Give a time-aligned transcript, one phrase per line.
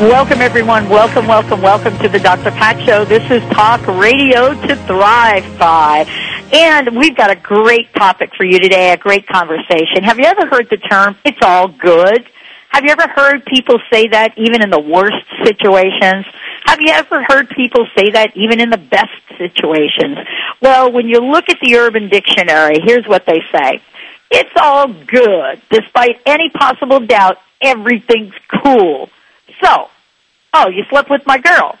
[0.00, 0.88] Welcome, everyone.
[0.88, 2.50] Welcome, welcome, welcome to the Dr.
[2.50, 3.04] Pat Show.
[3.04, 6.06] This is Talk Radio to Thrive by.
[6.52, 10.02] And we've got a great topic for you today, a great conversation.
[10.02, 12.26] Have you ever heard the term, it's all good?
[12.70, 16.24] Have you ever heard people say that even in the worst situations?
[16.64, 20.18] Have you ever heard people say that even in the best situations?
[20.60, 23.80] Well, when you look at the Urban Dictionary, here's what they say.
[24.30, 25.60] It's all good.
[25.70, 29.10] Despite any possible doubt, everything's cool.
[29.62, 29.88] So,
[30.54, 31.78] oh, you slept with my girl.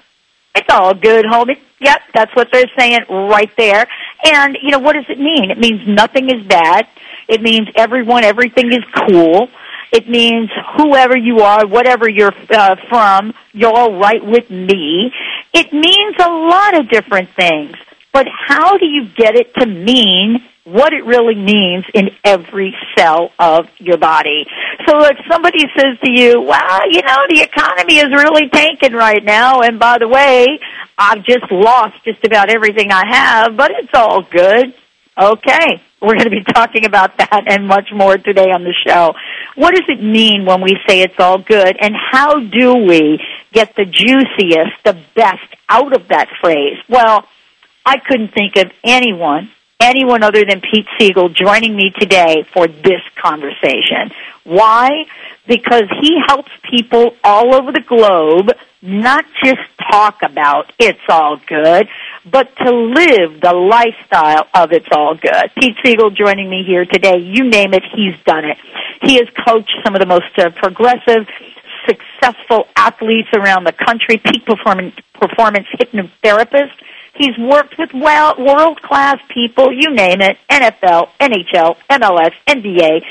[0.54, 1.58] It's all good, homie.
[1.80, 3.86] Yep, that's what they're saying right there.
[4.24, 5.50] And, you know, what does it mean?
[5.50, 6.86] It means nothing is bad.
[7.28, 9.48] It means everyone, everything is cool.
[9.92, 15.12] It means whoever you are, whatever you're uh, from, you're all right with me.
[15.52, 17.76] It means a lot of different things.
[18.12, 23.32] But how do you get it to mean what it really means in every cell
[23.38, 24.46] of your body?
[24.86, 29.22] So if somebody says to you, well, you know, the economy is really tanking right
[29.22, 30.58] now, and by the way,
[30.98, 34.74] I've just lost just about everything I have, but it's all good.
[35.20, 35.82] Okay.
[36.00, 39.14] We're going to be talking about that and much more today on the show.
[39.54, 43.20] What does it mean when we say it's all good and how do we
[43.52, 46.78] get the juiciest, the best out of that phrase?
[46.88, 47.24] Well,
[47.86, 53.02] I couldn't think of anyone, anyone other than Pete Siegel joining me today for this
[53.14, 54.10] conversation.
[54.44, 55.06] Why?
[55.46, 58.50] Because he helps people all over the globe
[58.82, 61.88] not just talk about it's all good,
[62.30, 65.50] but to live the lifestyle of it's all good.
[65.56, 67.18] Pete Siegel joining me here today.
[67.18, 68.58] You name it, he's done it.
[69.02, 71.28] He has coached some of the most uh, progressive,
[71.86, 76.74] successful athletes around the country, peak performance, performance hypnotherapists.
[77.14, 83.02] He's worked with well, world-class people, you name it, NFL, NHL, MLS, NBA,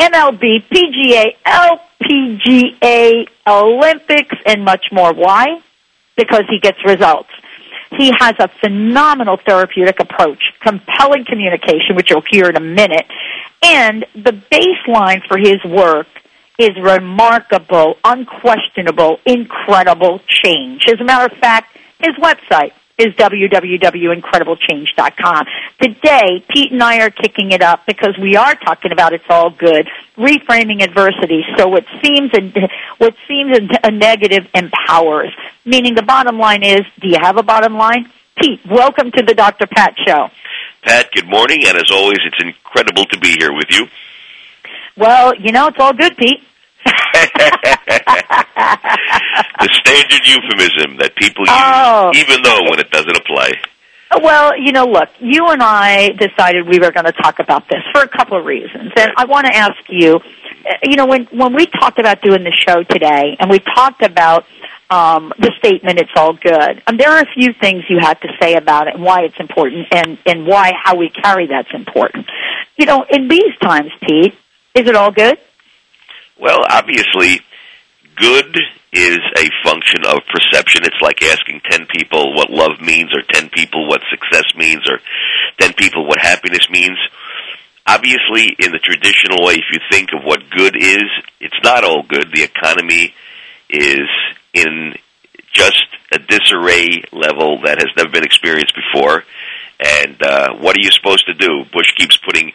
[0.00, 5.12] MLB, PGA, LPGA, Olympics, and much more.
[5.12, 5.60] Why?
[6.16, 7.30] Because he gets results.
[7.96, 13.06] He has a phenomenal therapeutic approach, compelling communication, which you'll hear in a minute,
[13.62, 16.06] and the baseline for his work
[16.58, 20.84] is remarkable, unquestionable, incredible change.
[20.88, 25.46] As a matter of fact, his website is www.incrediblechange.com.
[25.80, 29.50] Today, Pete and I are kicking it up because we are talking about it's all
[29.50, 31.44] good, reframing adversity.
[31.56, 35.34] So what seems a, what seems a negative empowers.
[35.64, 38.10] Meaning the bottom line is, do you have a bottom line?
[38.36, 39.66] Pete, welcome to the Dr.
[39.66, 40.30] Pat Show.
[40.82, 43.86] Pat, good morning, and as always, it's incredible to be here with you.
[44.96, 46.42] Well, you know, it's all good, Pete.
[49.60, 52.12] The standard euphemism that people use, Oh.
[52.14, 53.52] even though when it doesn't apply.
[54.22, 57.80] Well, you know, look, you and I decided we were going to talk about this
[57.92, 58.92] for a couple of reasons.
[58.96, 62.44] And I want to ask you, uh, you know, when, when we talked about doing
[62.44, 64.44] the show today and we talked about
[64.90, 68.28] um, the statement, it's all good, and there are a few things you had to
[68.38, 72.26] say about it and why it's important and, and why how we carry that's important.
[72.76, 74.34] You know, in these times, Pete,
[74.74, 75.38] is it all good?
[76.42, 77.40] Well, obviously,
[78.16, 78.58] good
[78.92, 80.82] is a function of perception.
[80.82, 84.98] It's like asking 10 people what love means, or 10 people what success means, or
[85.58, 86.98] 10 people what happiness means.
[87.86, 91.04] Obviously, in the traditional way, if you think of what good is,
[91.38, 92.32] it's not all good.
[92.34, 93.14] The economy
[93.70, 94.08] is
[94.52, 94.96] in
[95.52, 99.22] just a disarray level that has never been experienced before.
[99.78, 101.64] And uh, what are you supposed to do?
[101.72, 102.52] Bush keeps putting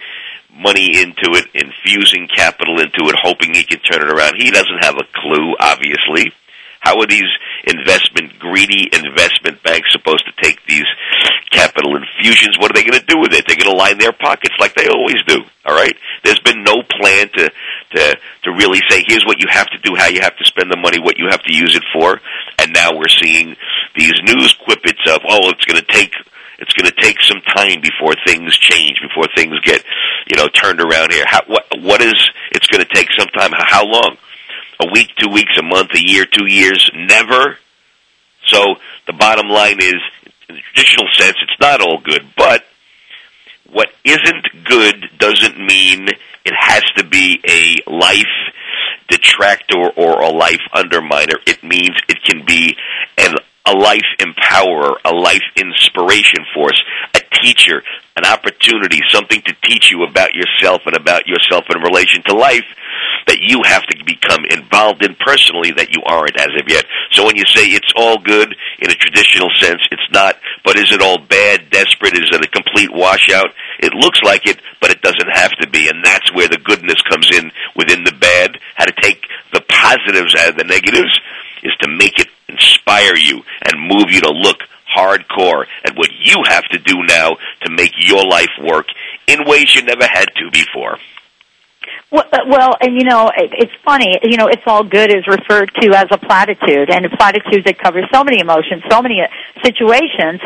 [0.53, 4.35] money into it, infusing capital into it, hoping he can turn it around.
[4.37, 6.33] He doesn't have a clue, obviously.
[6.79, 7.29] How are these
[7.65, 10.85] investment, greedy investment banks supposed to take these
[11.51, 12.57] capital infusions?
[12.57, 13.45] What are they going to do with it?
[13.47, 15.43] They're going to line their pockets like they always do.
[15.65, 15.95] All right.
[16.23, 17.51] There's been no plan to
[17.91, 20.71] to to really say here's what you have to do, how you have to spend
[20.71, 22.21] the money, what you have to use it for.
[22.59, 23.55] And now we're seeing
[23.95, 26.13] these news quippets of oh, it's going to take
[26.59, 29.83] it's going to take some time before things change, before things get
[30.27, 31.25] you know turned around here.
[31.27, 32.15] How, what what is
[32.51, 33.51] it's going to take some time?
[33.53, 34.17] How long?
[34.79, 36.91] A week, two weeks, a month, a year, two years?
[36.93, 37.57] Never.
[38.45, 38.75] So
[39.07, 39.95] the bottom line is,
[40.47, 42.63] in the traditional sense, it's not all good, but
[43.71, 46.07] what isn't good doesn't mean
[46.45, 48.25] it has to be a life
[49.09, 51.35] detractor or a life underminer.
[51.45, 52.77] It means it can be
[53.17, 53.35] an
[53.67, 56.81] a life empowerer, a life inspiration force,
[57.15, 57.83] a teacher,
[58.15, 62.65] an opportunity, something to teach you about yourself and about yourself in relation to life
[63.27, 66.85] that you have to become involved in personally that you aren't as of yet.
[67.11, 70.39] So when you say it's all good in a traditional sense, it's not.
[70.63, 72.15] But is it all bad, desperate?
[72.15, 73.51] Is it a complete washout?
[73.79, 75.89] It looks like it, but it doesn't have to be.
[75.89, 78.57] And that's where the goodness comes in within the bad.
[78.75, 81.19] How to take the positives out of the negatives
[81.63, 84.57] is to make it inspire you and move you to look
[84.95, 88.87] hardcore at what you have to do now to make your life work
[89.27, 90.97] in ways you never had to before.
[92.09, 94.17] Well, uh, and you know, it's funny.
[94.23, 97.77] You know, it's all good is referred to as a platitude, and a platitude that
[97.77, 99.27] covers so many emotions, so many uh,
[99.61, 100.39] situations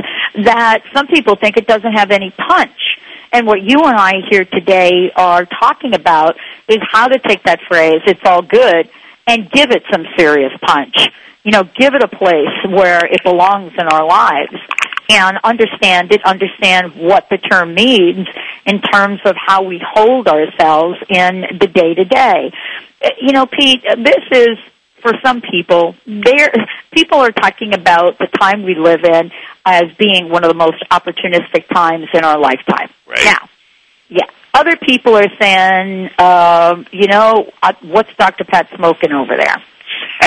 [0.44, 2.98] that some people think it doesn't have any punch.
[3.32, 6.36] And what you and I here today are talking about
[6.68, 8.90] is how to take that phrase, "It's all good,"
[9.28, 11.10] and give it some serious punch.
[11.44, 14.56] You know, give it a place where it belongs in our lives
[15.10, 18.28] and understand it, understand what the term means
[18.66, 22.52] in terms of how we hold ourselves in the day to day.
[23.20, 24.58] You know, Pete, this is
[25.02, 26.54] for some people, there
[26.92, 29.32] people are talking about the time we live in
[29.66, 32.90] as being one of the most opportunistic times in our lifetime.
[33.08, 33.26] Right.
[33.26, 33.50] Now,
[34.10, 34.28] yeah.
[34.54, 38.44] Other people are saying, um, you know, uh, what's Dr.
[38.44, 39.64] Pat smoking over there?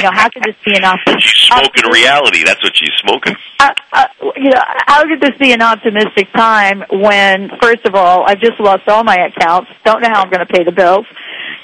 [0.04, 1.22] Know, how could this be an optimistic?
[1.22, 2.44] She's smoking reality.
[2.44, 3.36] That's what she's smoking.
[3.58, 4.06] Uh, uh,
[4.36, 8.60] you know, how could this be an optimistic time when, first of all, I've just
[8.60, 11.06] lost all my accounts, don't know how I'm going to pay the bills,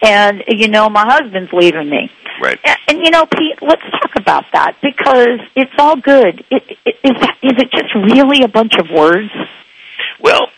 [0.00, 2.10] and you know, my husband's leaving me.
[2.40, 2.58] Right.
[2.64, 6.42] And, and you know, Pete, let's talk about that because it's all good.
[6.50, 9.30] It, it, is that is it just really a bunch of words?
[10.18, 10.48] Well,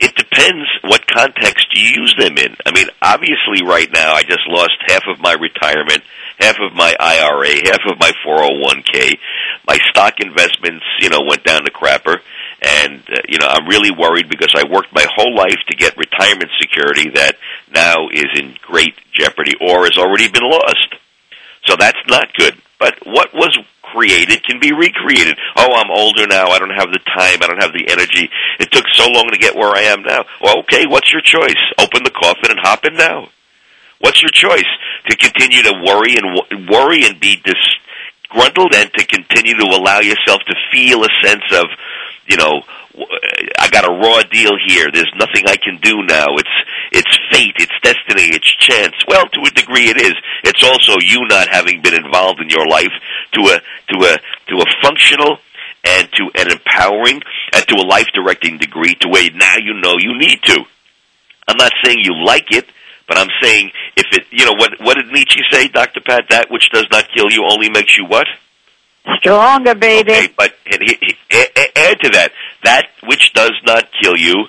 [0.00, 2.56] it depends what context you use them in.
[2.66, 6.02] I mean, obviously, right now, I just lost half of my retirement,
[6.38, 9.18] half of my IRA, half of my 401k.
[9.66, 12.18] My stock investments, you know, went down to crapper.
[12.60, 15.96] And, uh, you know, I'm really worried because I worked my whole life to get
[15.96, 17.36] retirement security that
[17.72, 20.94] now is in great jeopardy or has already been lost.
[21.66, 22.54] So that's not good.
[22.80, 25.38] But what was created can be recreated.
[25.56, 26.48] Oh, I'm older now.
[26.48, 27.38] I don't have the time.
[27.42, 28.30] I don't have the energy.
[28.60, 30.24] It took so long to get where I am now.
[30.40, 31.56] Well, okay, what's your choice?
[31.78, 33.28] Open the coffin and hop in now.
[34.00, 34.68] What's your choice?
[35.08, 40.42] To continue to worry and worry and be disgruntled and to continue to allow yourself
[40.46, 41.66] to feel a sense of,
[42.26, 42.62] you know,
[43.58, 44.90] I got a raw deal here.
[44.92, 46.26] There's nothing I can do now.
[46.36, 46.56] It's
[46.90, 48.94] it's fate, it's destiny, it's chance.
[49.06, 50.14] Well, to a degree it is.
[50.44, 52.92] It's also you not having been involved in your life
[53.32, 53.60] to a
[53.92, 54.18] to a
[54.48, 55.38] to a functional
[55.84, 57.22] and to an empowering
[57.54, 60.64] and to a life directing degree to where now you know you need to.
[61.46, 62.66] I'm not saying you like it,
[63.08, 66.00] but I'm saying if it you know what what did Nietzsche say, Dr.
[66.00, 68.26] Pat, that which does not kill you only makes you what?
[69.20, 70.12] Stronger, baby.
[70.12, 71.16] Okay, but and he, he,
[71.88, 72.32] add to that,
[72.64, 74.46] that which does not kill you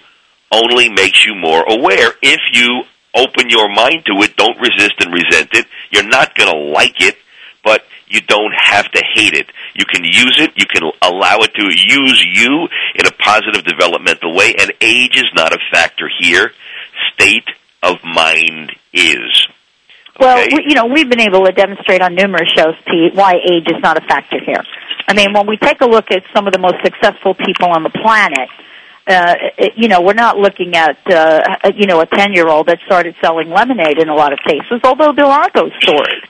[0.51, 2.11] only makes you more aware.
[2.21, 2.83] If you
[3.15, 5.67] open your mind to it, don't resist and resent it.
[5.91, 7.17] You're not going to like it,
[7.63, 9.47] but you don't have to hate it.
[9.75, 10.51] You can use it.
[10.55, 15.29] You can allow it to use you in a positive developmental way, and age is
[15.35, 16.51] not a factor here.
[17.13, 17.47] State
[17.83, 19.47] of mind is.
[20.19, 20.49] Well, Okay.
[20.53, 23.81] we, you know, we've been able to demonstrate on numerous shows, Pete, why age is
[23.81, 24.63] not a factor here.
[25.07, 27.83] I mean, when we take a look at some of the most successful people on
[27.83, 28.49] the planet,
[29.07, 31.41] uh, it, you know, we're not looking at, uh,
[31.75, 35.25] you know, a 10-year-old that started selling lemonade in a lot of cases, although there
[35.25, 36.21] are those stories.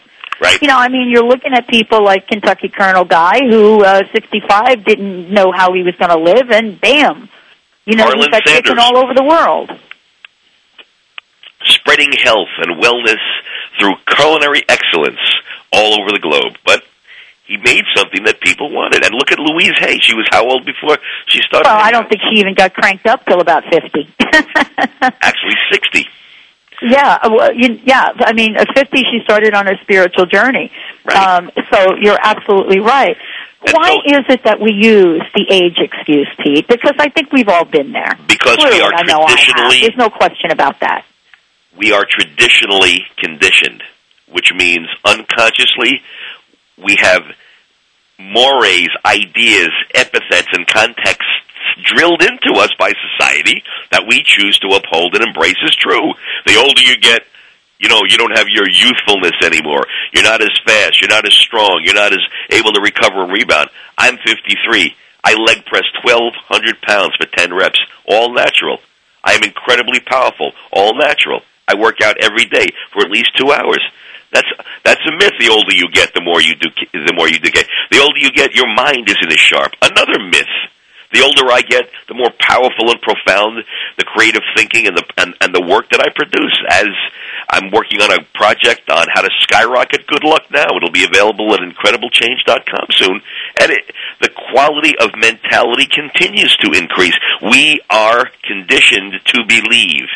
[0.41, 0.62] Right.
[0.62, 4.86] You know, I mean, you're looking at people like Kentucky Colonel Guy, who, uh, 65,
[4.86, 7.27] didn't know how he was going to live, and bam,
[7.86, 8.84] you know, Harlan he's got chicken Sanders.
[8.86, 9.72] all over the world.
[11.89, 13.19] Spreading health and wellness
[13.79, 15.19] through culinary excellence
[15.72, 16.55] all over the globe.
[16.65, 16.84] But
[17.46, 19.03] he made something that people wanted.
[19.03, 19.98] And look at Louise Hay.
[20.00, 21.67] She was how old before she started?
[21.67, 24.08] Well, I don't think she even got cranked up till about 50.
[25.01, 26.05] Actually, 60.
[26.81, 28.12] Yeah, well, you, yeah.
[28.19, 30.72] I mean, at fifty, she started on her spiritual journey.
[31.03, 31.17] Right.
[31.17, 33.17] Um, so you're absolutely right.
[33.67, 36.69] And Why so- is it that we use the age excuse, Pete?
[36.69, 38.17] Because I think we've all been there.
[38.29, 41.03] Because we Clearly, are I know I traditionally- There's no question about that.
[41.78, 43.84] We are traditionally conditioned,
[44.32, 46.02] which means unconsciously
[46.78, 47.24] we have
[48.18, 51.32] mores, ideas, epithets, and contexts
[51.84, 56.14] drilled into us by society that we choose to uphold and embrace as true.
[56.46, 57.24] The older you get,
[57.80, 59.86] you know, you don't have your youthfulness anymore.
[60.14, 61.02] You're not as fast.
[61.02, 61.82] You're not as strong.
[61.84, 62.20] You're not as
[62.52, 63.70] able to recover and rebound.
[63.98, 64.96] I'm 53.
[65.24, 68.80] I leg press 1,200 pounds for 10 reps, all natural.
[69.24, 71.42] I am incredibly powerful, all natural.
[71.70, 73.82] I work out every day for at least two hours.
[74.34, 74.50] That's
[74.84, 75.38] that's a myth.
[75.40, 76.70] The older you get, the more you do.
[76.94, 77.64] The more you decay.
[77.92, 79.74] The older you get, your mind isn't as sharp.
[79.82, 80.50] Another myth.
[81.12, 83.66] The older I get, the more powerful and profound
[83.98, 86.54] the creative thinking and the and, and the work that I produce.
[86.70, 86.90] As
[87.50, 90.65] I'm working on a project on how to skyrocket good luck now.
[90.75, 93.22] It'll be available at incrediblechange.com soon.
[93.60, 93.91] And it,
[94.22, 97.18] the quality of mentality continues to increase.
[97.41, 100.08] We are conditioned to believe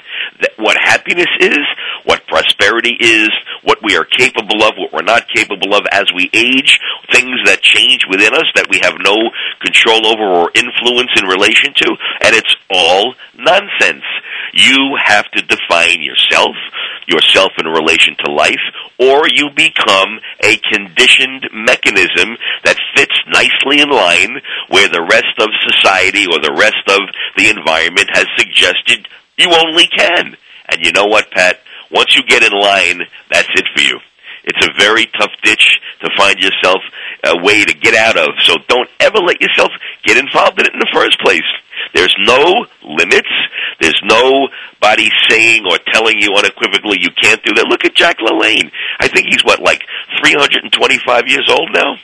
[0.41, 1.65] that what happiness is,
[2.05, 3.29] what prosperity is,
[3.63, 6.79] what we are capable of, what we're not capable of as we age,
[7.11, 9.15] things that change within us that we have no
[9.61, 11.89] control over or influence in relation to,
[12.21, 14.03] and it's all nonsense.
[14.53, 16.55] You have to define yourself,
[17.07, 18.61] yourself in relation to life,
[18.99, 25.49] or you become a conditioned mechanism that fits nicely in line where the rest of
[25.73, 27.01] society or the rest of
[27.35, 29.07] the environment has suggested
[29.37, 30.37] you only can.
[30.69, 31.59] And you know what, Pat?
[31.91, 33.99] Once you get in line, that's it for you.
[34.43, 36.81] It's a very tough ditch to find yourself
[37.23, 38.35] a way to get out of.
[38.43, 39.71] So don't ever let yourself
[40.03, 41.41] get involved in it in the first place.
[41.93, 43.29] There's no limits.
[43.79, 47.67] There's nobody saying or telling you unequivocally you can't do that.
[47.67, 48.71] Look at Jack LaLanne.
[48.99, 49.81] I think he's what, like
[50.21, 51.95] 325 years old now?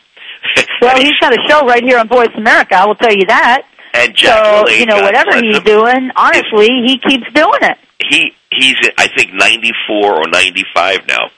[0.81, 2.75] well, he's got a show right here on Voice America.
[2.75, 3.63] I will tell you that.
[3.93, 7.62] And Jack so LaLanne, you know, God whatever he's him, doing, honestly, he keeps doing
[7.62, 7.77] it.
[8.00, 11.29] he he's I think 94 or 95 now.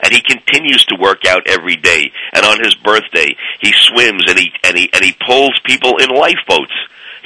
[0.00, 2.12] And he continues to work out every day.
[2.32, 6.08] And on his birthday, he swims and he and he and he pulls people in
[6.10, 6.72] lifeboats.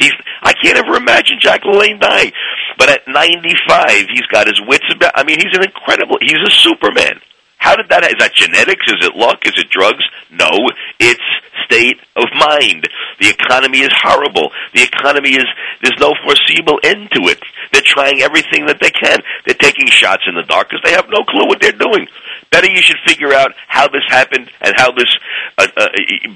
[0.02, 2.32] He's I can't ever imagine Jack LaLanne dying.
[2.78, 5.12] But at 95, he's got his wits about.
[5.14, 6.18] I mean, he's an incredible.
[6.20, 7.20] He's a Superman.
[7.58, 8.02] How did that?
[8.02, 8.82] Is that genetics?
[8.90, 9.46] Is it luck?
[9.46, 10.02] Is it drugs?
[10.34, 10.50] No,
[10.98, 11.22] it's
[11.64, 12.88] state of mind.
[13.20, 14.50] The economy is horrible.
[14.74, 15.46] The economy is
[15.80, 17.38] there's no foreseeable end to it.
[17.72, 19.22] They're trying everything that they can.
[19.46, 22.08] They're taking shots in the dark because they have no clue what they're doing.
[22.50, 25.08] Better you should figure out how this happened and how this
[25.56, 25.88] uh, uh,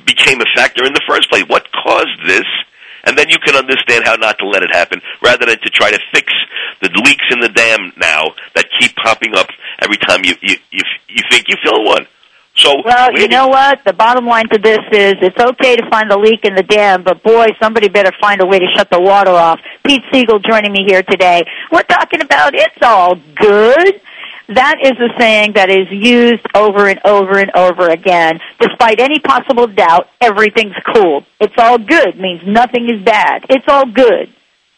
[0.07, 1.45] became a factor in the first place.
[1.49, 2.47] What caused this?
[3.07, 5.91] And then you can understand how not to let it happen, rather than to try
[5.91, 6.33] to fix
[6.83, 9.49] the leaks in the dam now that keep popping up
[9.81, 12.07] every time you you you, you think you fill one.
[12.57, 13.85] So Well, you know what?
[13.85, 17.03] The bottom line to this is it's okay to find the leak in the dam,
[17.03, 19.61] but boy, somebody better find a way to shut the water off.
[19.85, 21.45] Pete Siegel joining me here today.
[21.71, 24.01] We're talking about it's all good.
[24.49, 28.41] That is a saying that is used over and over and over again.
[28.61, 31.25] Despite any possible doubt, everything's cool.
[31.41, 33.45] It's all good means nothing is bad.
[33.51, 34.33] It's all good.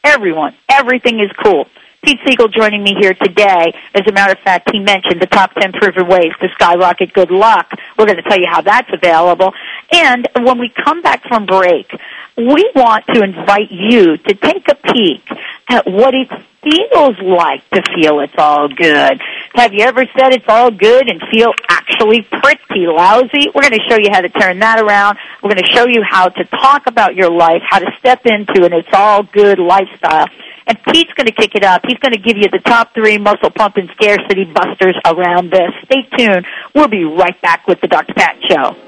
[0.05, 1.67] Everyone, everything is cool.
[2.03, 3.75] Pete Siegel joining me here today.
[3.95, 7.31] As a matter of fact, he mentioned the top 10 proven ways to skyrocket good
[7.31, 7.73] luck.
[7.99, 9.53] We're going to tell you how that's available.
[9.93, 11.91] And when we come back from break,
[12.39, 15.23] we want to invite you to take a peek
[15.69, 16.29] at what it
[16.63, 19.21] feels like to feel it's all good.
[19.55, 23.51] Have you ever said it's all good and feel actually pretty lousy?
[23.53, 25.19] We're going to show you how to turn that around.
[25.43, 28.65] We're going to show you how to talk about your life, how to step into
[28.65, 30.29] an it's all good lifestyle.
[30.69, 31.83] And Pete's going to kick it up.
[31.89, 35.73] He's going to give you the top three muscle pumping scarcity busters around this.
[35.87, 36.47] Stay tuned.
[36.75, 38.15] We'll be right back with the Dr.
[38.15, 38.88] Pat Show.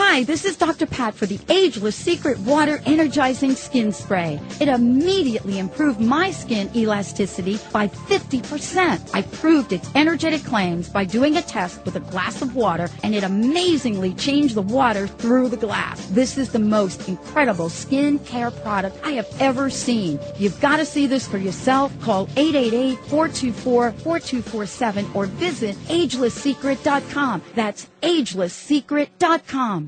[0.00, 0.86] Hi, this is Dr.
[0.86, 4.40] Pat for the Ageless Secret Water Energizing Skin Spray.
[4.60, 9.10] It immediately improved my skin elasticity by 50%.
[9.12, 13.12] I proved its energetic claims by doing a test with a glass of water, and
[13.12, 16.06] it amazingly changed the water through the glass.
[16.06, 20.20] This is the most incredible skin care product I have ever seen.
[20.36, 21.92] You've got to see this for yourself.
[22.02, 27.42] Call 888-424-4247 or visit agelesssecret.com.
[27.56, 29.87] That's agelesssecret.com.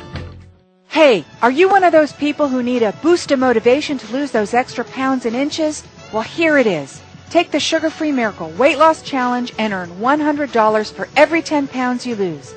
[0.91, 4.31] Hey, are you one of those people who need a boost of motivation to lose
[4.31, 5.85] those extra pounds and inches?
[6.11, 7.01] Well, here it is.
[7.29, 12.05] Take the Sugar Free Miracle Weight Loss Challenge and earn $100 for every 10 pounds
[12.05, 12.53] you lose.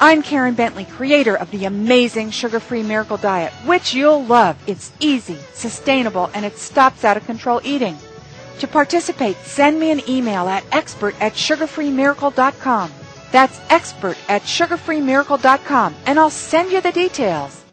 [0.00, 4.56] I'm Karen Bentley, creator of the amazing Sugar Free Miracle Diet, which you'll love.
[4.66, 7.98] It's easy, sustainable, and it stops out of control eating.
[8.60, 12.90] To participate, send me an email at expert at sugarfreemiracle.com.
[13.32, 17.65] That's expert at sugarfreemiracle.com, and I'll send you the details.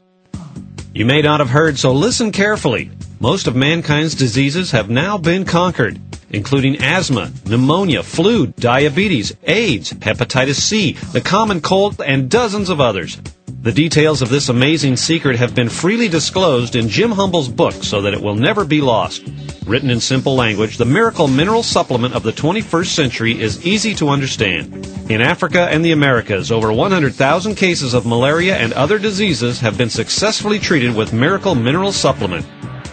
[0.96, 2.92] You may not have heard, so listen carefully.
[3.20, 10.62] Most of mankind's diseases have now been conquered, including asthma, pneumonia, flu, diabetes, AIDS, hepatitis
[10.62, 13.20] C, the common cold, and dozens of others.
[13.64, 18.02] The details of this amazing secret have been freely disclosed in Jim Humble's book so
[18.02, 19.24] that it will never be lost.
[19.66, 24.10] Written in simple language, the miracle mineral supplement of the 21st century is easy to
[24.10, 24.86] understand.
[25.10, 29.90] In Africa and the Americas, over 100,000 cases of malaria and other diseases have been
[29.90, 32.46] successfully treated with miracle mineral supplement.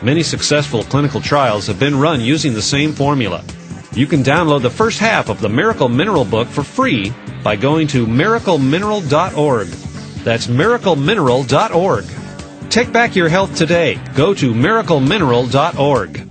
[0.05, 3.43] Many successful clinical trials have been run using the same formula.
[3.93, 7.13] You can download the first half of the Miracle Mineral book for free
[7.43, 9.90] by going to miraclemineral.org.
[10.25, 12.05] That's miraclemineral.org.
[12.71, 13.99] Take back your health today.
[14.15, 16.27] Go to miraclemineral.org.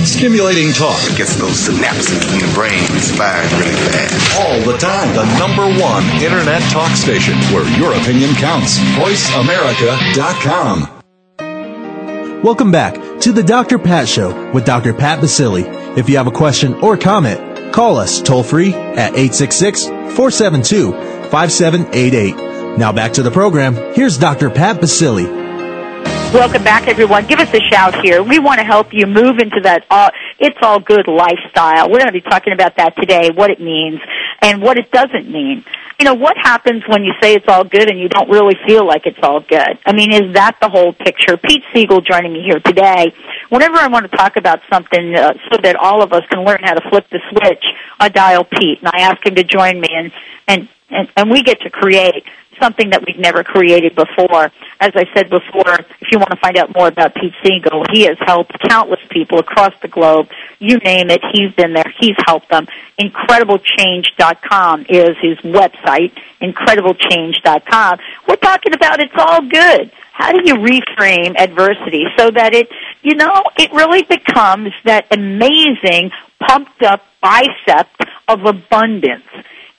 [0.00, 2.80] Stimulating talk It gets those synapses in the brain
[3.18, 4.36] firing really fast.
[4.40, 5.12] all the time.
[5.14, 8.78] The number one internet talk station where your opinion counts.
[8.78, 10.88] VoiceAmerica.com.
[12.42, 13.78] Welcome back to the Dr.
[13.78, 14.92] Pat Show with Dr.
[14.94, 15.64] Pat Baccili.
[15.98, 19.12] If you have a question or comment, call us toll free at
[21.34, 22.78] 866-472-5788.
[22.78, 23.74] Now back to the program.
[23.94, 24.50] Here's Dr.
[24.50, 25.42] Pat Baccili.
[26.32, 27.26] Welcome back, everyone.
[27.26, 28.22] Give us a shout here.
[28.22, 30.10] We want to help you move into that all,
[30.40, 31.88] it's all good lifestyle.
[31.88, 34.00] We're going to be talking about that today, what it means
[34.42, 35.64] and what it doesn't mean.
[35.98, 38.84] You know, what happens when you say it's all good and you don't really feel
[38.84, 39.78] like it's all good?
[39.86, 41.36] I mean, is that the whole picture?
[41.36, 43.14] Pete Siegel joining me here today.
[43.48, 46.58] Whenever I want to talk about something uh, so that all of us can learn
[46.64, 47.64] how to flip the switch,
[48.00, 50.12] I dial Pete and I ask him to join me and,
[50.48, 52.24] and, and, and we get to create
[52.60, 54.50] something that we've never created before.
[54.80, 58.02] As I said before, if you want to find out more about Pete Siegel, he
[58.04, 60.28] has helped countless people across the globe.
[60.58, 61.92] You name it, he's been there.
[61.98, 62.66] He's helped them.
[62.98, 66.12] IncredibleChange.com is his website.
[66.40, 67.98] IncredibleChange.com.
[68.28, 69.90] We're talking about it's all good.
[70.12, 72.68] How do you reframe adversity so that it,
[73.02, 77.88] you know, it really becomes that amazing pumped up bicep
[78.28, 79.24] of abundance?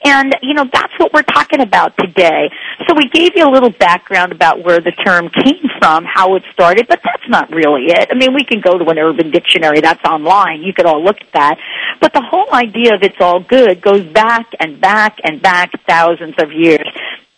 [0.06, 2.48] And, you know, that's what we're talking about today.
[2.86, 6.44] So we gave you a little background about where the term came from, how it
[6.52, 8.06] started, but that's not really it.
[8.08, 9.80] I mean, we can go to an urban dictionary.
[9.80, 10.62] That's online.
[10.62, 11.58] You could all look at that.
[12.00, 16.36] But the whole idea of it's all good goes back and back and back thousands
[16.38, 16.86] of years.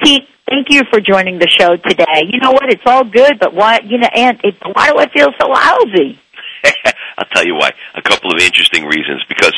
[0.02, 2.28] Pete, thank you for joining the show today.
[2.28, 2.70] You know what?
[2.70, 6.20] It's all good, but why, you know, and it, why do I feel so lousy?
[7.16, 7.70] I'll tell you why.
[7.94, 9.24] A couple of interesting reasons.
[9.26, 9.54] Because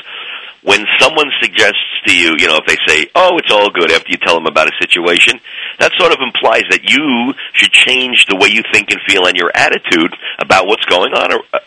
[0.62, 4.10] when someone suggests to you, you know, if they say, "Oh, it's all good," after
[4.10, 5.40] you tell them about a situation,
[5.78, 9.36] that sort of implies that you should change the way you think and feel and
[9.36, 11.58] your attitude about what's going on uh,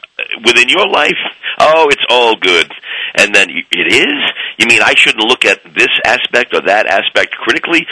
[0.45, 1.17] within your life.
[1.59, 2.71] Oh, it's all good,
[3.15, 4.19] and then it is.
[4.57, 7.85] You mean I shouldn't look at this aspect or that aspect critically,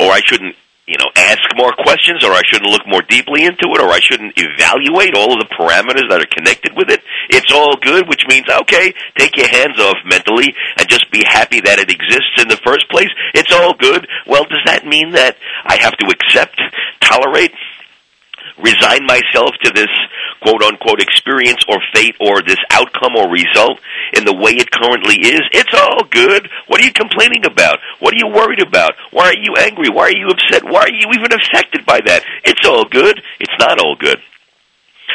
[0.00, 0.56] or I shouldn't
[0.86, 4.00] you know, ask more questions, or I shouldn't look more deeply into it, or I
[4.00, 7.02] shouldn't evaluate all of the parameters that are connected with it.
[7.30, 11.60] It's all good, which means, okay, take your hands off mentally and just be happy
[11.60, 13.08] that it exists in the first place.
[13.32, 14.06] It's all good.
[14.26, 16.60] Well, does that mean that I have to accept,
[17.00, 17.52] tolerate,
[18.58, 19.90] resign myself to this
[20.42, 23.80] quote unquote experience or fate or this outcome or result
[24.12, 26.48] in the way it currently is, it's all good.
[26.68, 27.78] What are you complaining about?
[28.00, 28.92] What are you worried about?
[29.10, 29.88] Why are you angry?
[29.88, 30.64] Why are you upset?
[30.64, 32.22] Why are you even affected by that?
[32.44, 33.22] It's all good.
[33.40, 34.20] It's not all good.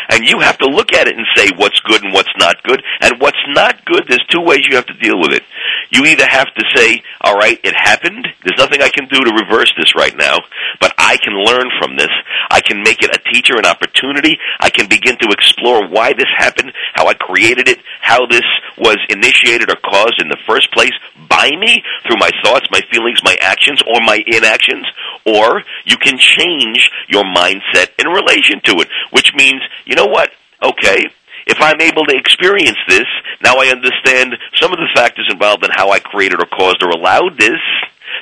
[0.09, 2.81] And you have to look at it and say what's good and what's not good.
[3.01, 5.43] And what's not good, there's two ways you have to deal with it.
[5.91, 8.27] You either have to say, all right, it happened.
[8.43, 10.37] There's nothing I can do to reverse this right now,
[10.79, 12.11] but I can learn from this.
[12.49, 14.37] I can make it a teacher, an opportunity.
[14.59, 18.45] I can begin to explore why this happened, how I created it, how this
[18.77, 20.93] was initiated or caused in the first place
[21.27, 24.85] by me through my thoughts, my feelings, my actions, or my inactions.
[25.25, 30.29] Or you can change your mindset in relation to it, which means, you know what?
[30.61, 31.09] Okay,
[31.47, 33.09] if I'm able to experience this,
[33.41, 36.89] now I understand some of the factors involved in how I created or caused or
[36.89, 37.57] allowed this,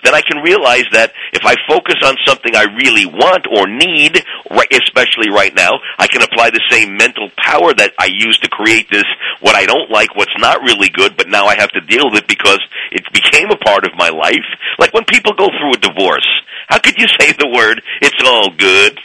[0.03, 4.23] then I can realize that if I focus on something I really want or need,
[4.71, 8.89] especially right now, I can apply the same mental power that I used to create
[8.89, 9.06] this,
[9.41, 12.23] what I don't like, what's not really good, but now I have to deal with
[12.23, 14.47] it because it became a part of my life.
[14.80, 16.27] Like when people go through a divorce,
[16.67, 18.99] how could you say the word, it's all good?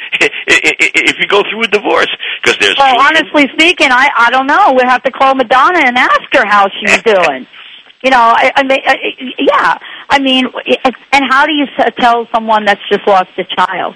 [0.48, 2.10] if you go through a divorce,
[2.42, 4.72] because there's Well, children- honestly speaking, I I don't know.
[4.74, 7.46] We'll have to call Madonna and ask her how she's doing.
[8.02, 8.96] You know, I, I mean, I,
[9.38, 9.78] yeah.
[10.10, 10.46] I mean,
[11.12, 13.94] and how do you s- tell someone that's just lost a child?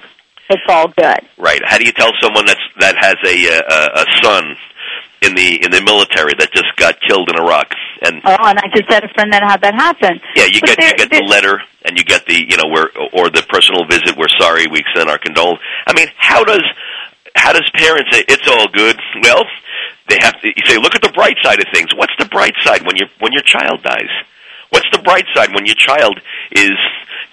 [0.49, 1.19] It's all good.
[1.37, 1.61] Right.
[1.65, 3.35] How do you tell someone that's that has a
[3.67, 4.55] uh, a son
[5.21, 7.71] in the in the military that just got killed in Iraq?
[8.01, 10.19] And Oh, and I just had a friend that had that happen.
[10.35, 12.67] yeah, you But get you there- get the letter and you get the you know
[12.69, 14.15] where or the personal visit.
[14.17, 14.67] We're sorry.
[14.67, 15.63] We extend our condolences.
[15.87, 16.63] I mean, how does
[17.35, 18.99] how does parents say it's all good?
[19.21, 19.43] Well,
[20.07, 20.47] they have to.
[20.47, 21.93] You say, look at the bright side of things.
[21.95, 24.09] What's the bright side when your when your child dies?
[24.69, 26.19] What's the bright side when your child
[26.51, 26.71] is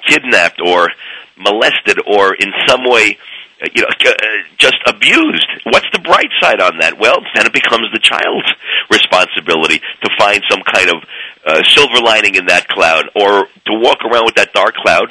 [0.07, 0.91] kidnapped or
[1.37, 3.19] molested or in some way,
[3.75, 4.13] you know, uh,
[4.59, 5.47] just abused?
[5.65, 6.99] What's the bright side on that?
[6.99, 8.51] Well, then it becomes the child's
[8.91, 10.99] responsibility to find some kind of
[11.47, 15.09] uh, silver lining in that cloud, or to walk around with that dark cloud,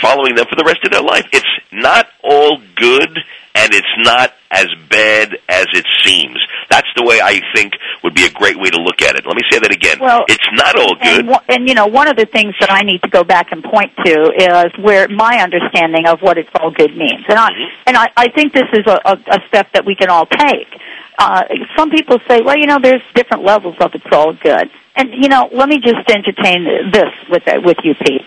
[0.00, 1.26] following them for the rest of their life.
[1.32, 3.18] It's not all good,
[3.54, 6.38] and it's not as bad as it seems.
[6.70, 9.26] That's the way I think would be a great way to look at it.
[9.26, 9.98] Let me say that again.
[10.00, 11.26] Well, it's not all good.
[11.26, 13.62] And, and you know, one of the things that I need to go back and
[13.62, 17.82] point to is where my understanding of what it's all good means, and I Mm-hmm.
[17.88, 20.68] and I, I think this is a, a, a step that we can all take.
[21.18, 21.44] Uh,
[21.76, 25.28] some people say, well, you know, there's different levels of it's all good, and you
[25.28, 28.22] know, let me just entertain this with with you, Pete.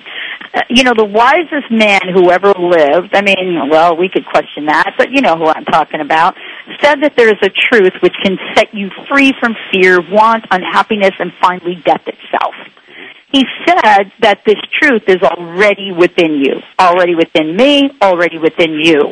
[0.54, 3.14] Uh, you know, the wisest man who ever lived.
[3.14, 6.36] I mean, well, we could question that, but you know who I'm talking about.
[6.82, 11.14] Said that there is a truth which can set you free from fear, want, unhappiness,
[11.20, 12.56] and finally death itself.
[13.32, 19.12] He said that this truth is already within you, already within me, already within you.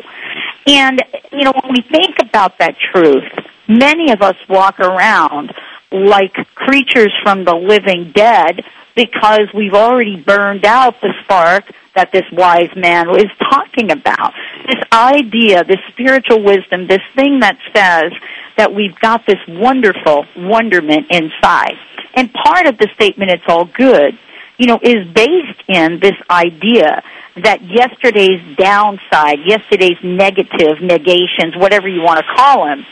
[0.66, 3.24] And, you know, when we think about that truth,
[3.66, 5.52] many of us walk around
[5.92, 12.24] like creatures from the living dead because we've already burned out the spark that this
[12.32, 14.32] wise man is talking about.
[14.66, 18.12] This idea, this spiritual wisdom, this thing that says
[18.56, 21.76] that we've got this wonderful wonderment inside.
[22.14, 24.18] And part of the statement, it's all good,
[24.58, 27.02] you know, is based in this idea
[27.36, 32.84] that yesterday's downside, yesterday's negative negations, whatever you want to call them,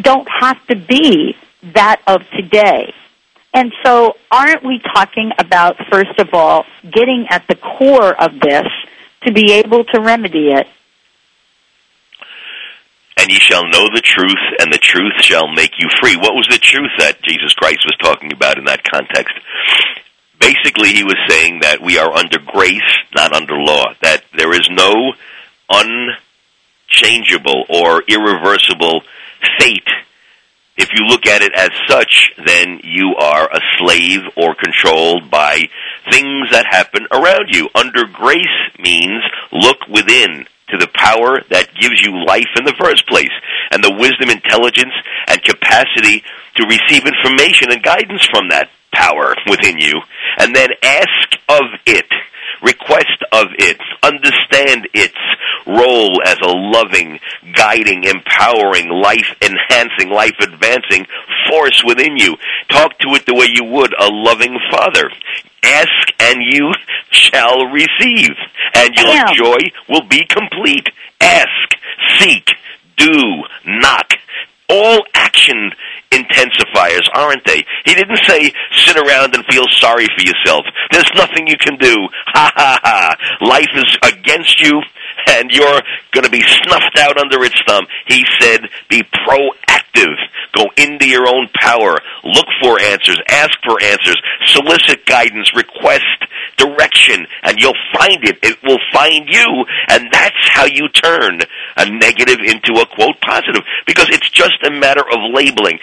[0.00, 1.34] don't have to be
[1.74, 2.94] that of today.
[3.54, 8.66] And so aren't we talking about, first of all, getting at the core of this
[9.24, 10.66] to be able to remedy it?
[13.16, 16.16] and ye shall know the truth, and the truth shall make you free.
[16.16, 19.34] What was the truth that Jesus Christ was talking about in that context?
[20.38, 22.80] Basically, he was saying that we are under grace,
[23.14, 23.94] not under law.
[24.02, 25.14] That there is no
[25.70, 29.02] unchangeable or irreversible
[29.58, 29.88] fate.
[30.76, 35.68] If you look at it as such, then you are a slave or controlled by
[36.10, 37.68] things that happen around you.
[37.74, 38.44] Under grace
[38.78, 43.32] means look within to the power that gives you life in the first place
[43.70, 44.92] and the wisdom, intelligence,
[45.28, 46.22] and capacity
[46.56, 50.00] to receive information and guidance from that power within you
[50.38, 52.06] and then ask of it
[52.62, 55.16] request of it, understand its
[55.66, 57.20] role as a loving,
[57.54, 61.06] guiding, empowering, life enhancing, life advancing
[61.48, 62.36] force within you.
[62.68, 65.10] Talk to it the way you would a loving father.
[65.62, 66.72] Ask and you
[67.10, 68.36] shall receive,
[68.74, 70.88] and your joy will be complete.
[71.20, 71.76] Ask,
[72.18, 72.50] seek,
[72.96, 74.12] do, knock.
[74.68, 75.72] All action
[76.16, 77.64] intensifiers, aren't they?
[77.84, 80.64] He didn't say sit around and feel sorry for yourself.
[80.90, 81.94] There's nothing you can do.
[82.36, 83.16] Ha ha ha.
[83.40, 84.82] Life is against you
[85.28, 85.80] and you're
[86.12, 87.86] going to be snuffed out under its thumb.
[88.06, 89.85] He said be proactive.
[90.52, 91.98] Go into your own power.
[92.24, 93.20] Look for answers.
[93.30, 94.20] Ask for answers.
[94.46, 95.54] Solicit guidance.
[95.54, 96.04] Request
[96.56, 98.38] direction and you'll find it.
[98.42, 101.40] It will find you and that's how you turn
[101.76, 105.78] a negative into a quote positive because it's just a matter of labeling.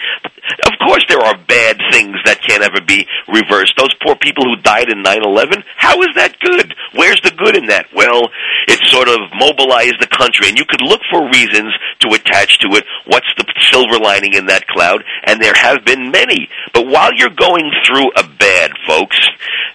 [0.66, 3.74] Of course there are bad things that can't ever be reversed.
[3.76, 6.74] Those poor people who died in 9/11, how is that good?
[6.92, 7.86] Where's the good in that?
[7.94, 8.30] Well,
[8.68, 12.68] it sort of mobilized the country and you could look for reasons to attach to
[12.76, 12.84] it.
[13.06, 15.02] What's the silver lining in that cloud?
[15.24, 16.48] And there have been many.
[16.72, 19.18] But while you're going through a bad, folks,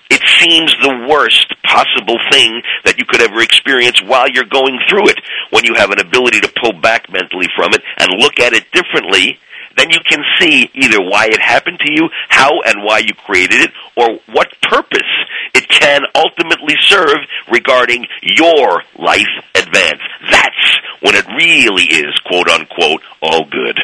[0.09, 5.07] it seems the worst possible thing that you could ever experience while you're going through
[5.09, 5.19] it.
[5.51, 8.71] When you have an ability to pull back mentally from it and look at it
[8.71, 9.39] differently,
[9.79, 13.61] then you can see either why it happened to you, how and why you created
[13.61, 14.99] it, or what purpose
[15.55, 17.17] it can ultimately serve
[17.49, 20.01] regarding your life advance.
[20.29, 23.79] That's when it really is, quote unquote, all good.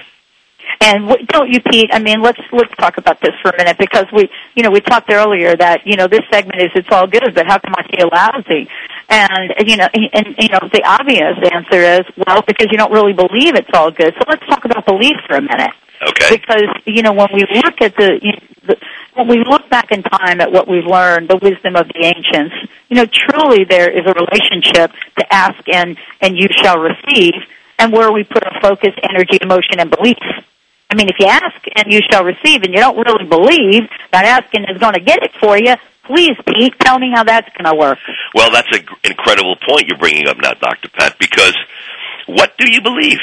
[0.81, 1.89] And don't you, Pete?
[1.93, 4.81] I mean, let's let's talk about this for a minute because we, you know, we
[4.81, 7.87] talked earlier that you know this segment is it's all good, but how come I
[7.87, 8.67] feel lousy?
[9.07, 13.13] And you know, and you know, the obvious answer is well because you don't really
[13.13, 14.13] believe it's all good.
[14.17, 15.71] So let's talk about belief for a minute.
[16.01, 16.37] Okay.
[16.37, 18.33] Because you know, when we look at the, you
[18.65, 18.77] the
[19.15, 22.55] when we look back in time at what we've learned, the wisdom of the ancients,
[22.89, 27.33] you know, truly there is a relationship to ask and and you shall receive,
[27.79, 30.17] and where we put our focus, energy, emotion, and belief.
[30.89, 34.25] I mean, if you ask and you shall receive, and you don't really believe that
[34.25, 37.65] asking is going to get it for you, please, Pete, tell me how that's going
[37.65, 37.97] to work.
[38.33, 40.89] Well, that's an incredible point you're bringing up now, Dr.
[40.89, 41.55] Pat, because
[42.27, 43.19] what do you believe?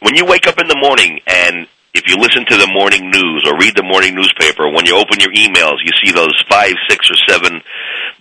[0.00, 3.44] When you wake up in the morning and if you listen to the morning news
[3.46, 7.10] or read the morning newspaper, when you open your emails, you see those five, six,
[7.10, 7.62] or seven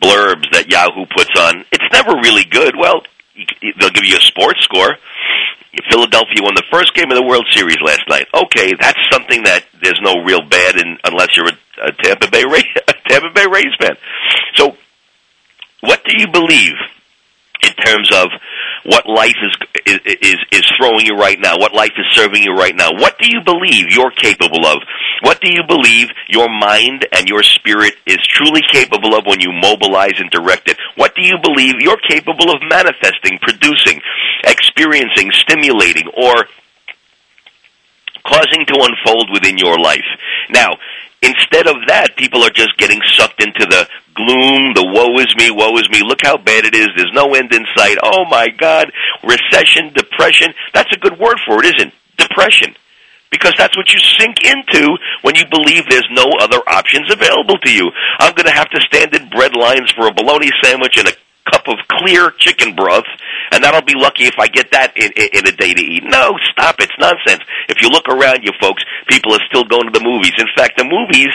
[0.02, 1.64] blurbs that Yahoo puts on.
[1.72, 2.76] It's never really good.
[2.76, 3.04] Well,
[3.78, 4.98] they'll give you a sports score.
[5.90, 8.28] Philadelphia won the first game of the World Series last night.
[8.34, 12.44] Okay, that's something that there's no real bad in unless you're a, a Tampa Bay
[12.44, 13.96] Ray, a Tampa Bay Rays fan.
[14.56, 14.76] So,
[15.82, 16.74] what do you believe
[17.62, 18.30] in terms of
[18.84, 22.76] what life is is is throwing you right now, what life is serving you right
[22.76, 22.92] now.
[22.92, 24.80] What do you believe you're capable of?
[25.22, 29.52] What do you believe your mind and your spirit is truly capable of when you
[29.52, 30.78] mobilize and direct it?
[30.96, 34.02] What do you believe you're capable of manifesting, producing,
[34.46, 36.46] experiencing, stimulating, or
[38.26, 40.08] causing to unfold within your life?
[40.50, 40.78] Now,
[41.22, 45.52] Instead of that, people are just getting sucked into the gloom, the woe is me,
[45.52, 46.02] woe is me.
[46.04, 46.88] Look how bad it is.
[46.96, 47.98] There's no end in sight.
[48.04, 48.92] Oh my God.
[49.24, 50.54] Recession, depression.
[50.74, 51.94] That's a good word for it, isn't?
[52.18, 52.76] Depression.
[53.32, 57.72] Because that's what you sink into when you believe there's no other options available to
[57.72, 57.92] you.
[58.20, 61.14] I'm going to have to stand in bread lines for a bologna sandwich and a
[61.46, 63.08] cup of clear chicken broth,
[63.52, 66.04] and that'll be lucky if I get that in, in, in a day to eat.
[66.04, 66.76] No, stop.
[66.80, 67.44] It's nonsense.
[67.68, 70.34] If you look around you folks, people are still going to the movies.
[70.38, 71.34] In fact, the movies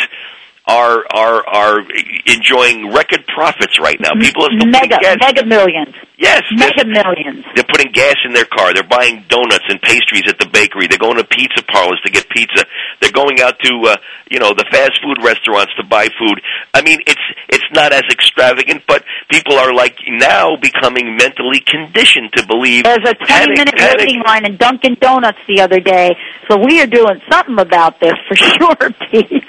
[0.67, 1.81] are are are
[2.27, 4.13] enjoying record profits right now.
[4.19, 5.17] People are still mega gas.
[5.21, 5.95] mega millions.
[6.17, 7.45] Yes, mega millions.
[7.55, 8.73] They're putting gas in their car.
[8.73, 10.87] They're buying donuts and pastries at the bakery.
[10.87, 12.65] They're going to pizza parlors to get pizza.
[13.01, 13.97] They're going out to uh,
[14.31, 16.41] you know the fast food restaurants to buy food.
[16.73, 22.33] I mean, it's it's not as extravagant, but people are like now becoming mentally conditioned
[22.37, 22.85] to believe.
[22.85, 23.99] There's a ten minute panic.
[23.99, 26.17] waiting line in Dunkin' Donuts the other day,
[26.49, 29.45] so we are doing something about this for sure, Pete.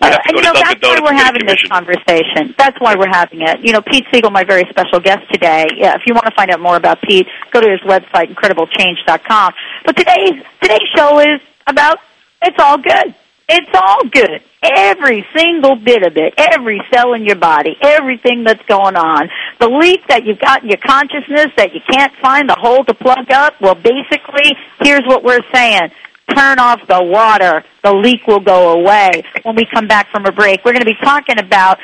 [0.00, 2.54] We have to and go you know that's why we're having this conversation.
[2.58, 3.60] That's why we're having it.
[3.64, 5.66] You know, Pete Siegel, my very special guest today.
[5.76, 9.52] Yeah, if you want to find out more about Pete, go to his website incrediblechange.com.
[9.84, 11.98] But today's today's show is about
[12.42, 13.14] it's all good.
[13.48, 14.42] It's all good.
[14.62, 19.28] Every single bit of it, every cell in your body, everything that's going on.
[19.60, 22.94] The leak that you've got in your consciousness that you can't find the hole to
[22.94, 25.90] plug up, well basically, here's what we're saying
[26.34, 27.64] turn off the water.
[27.82, 29.24] The leak will go away.
[29.42, 31.78] When we come back from a break, we're going to be talking about,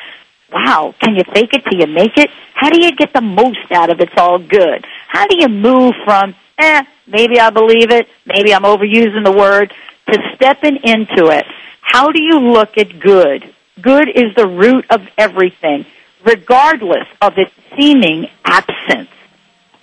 [0.51, 2.29] wow, can you fake it till you make it?
[2.53, 4.85] How do you get the most out of it's all good?
[5.07, 9.73] How do you move from, eh, maybe I believe it, maybe I'm overusing the word,
[10.07, 11.45] to stepping into it?
[11.81, 13.53] How do you look at good?
[13.81, 15.85] Good is the root of everything,
[16.23, 19.09] regardless of its seeming absence.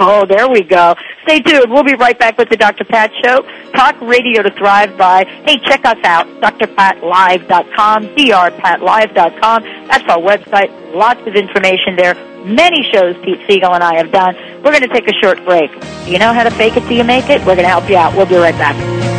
[0.02, 0.94] Oh, there we go.
[1.24, 1.70] Stay tuned.
[1.70, 2.84] We'll be right back with the Dr.
[2.84, 3.42] Pat Show.
[3.72, 5.24] Talk radio to thrive by.
[5.44, 6.26] Hey, check us out.
[6.40, 9.62] drpatlive.com, drpatlive.com.
[9.88, 10.94] That's our website.
[10.94, 12.14] Lots of information there.
[12.44, 14.34] Many shows Pete Siegel and I have done.
[14.64, 15.70] We're going to take a short break.
[16.06, 17.40] You know how to fake it till you make it?
[17.40, 18.16] We're going to help you out.
[18.16, 19.09] We'll be right back.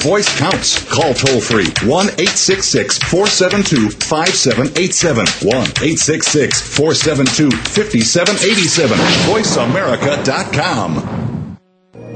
[0.00, 0.84] Voice counts.
[0.90, 5.26] Call toll free 1 866 472 5787.
[5.42, 8.98] 1 866 472 5787.
[9.30, 11.20] VoiceAmerica.com.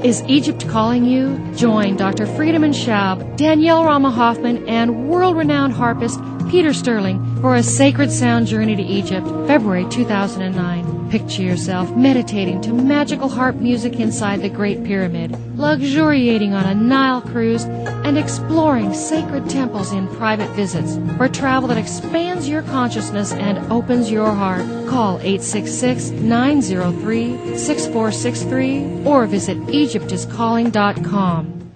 [0.03, 1.37] Is Egypt calling you?
[1.55, 2.27] Join Dr.
[2.27, 6.19] Friedemann Schaub, Danielle Rama Hoffman, and world renowned harpist
[6.49, 11.11] Peter Sterling for a sacred sound journey to Egypt, February 2009.
[11.11, 17.21] Picture yourself meditating to magical harp music inside the Great Pyramid, luxuriating on a Nile
[17.21, 23.59] cruise, and exploring sacred temples in private visits for travel that expands your consciousness and
[23.71, 24.65] opens your heart.
[24.87, 31.71] Call 866 903 6463 or visit EgyptIsCalling.com.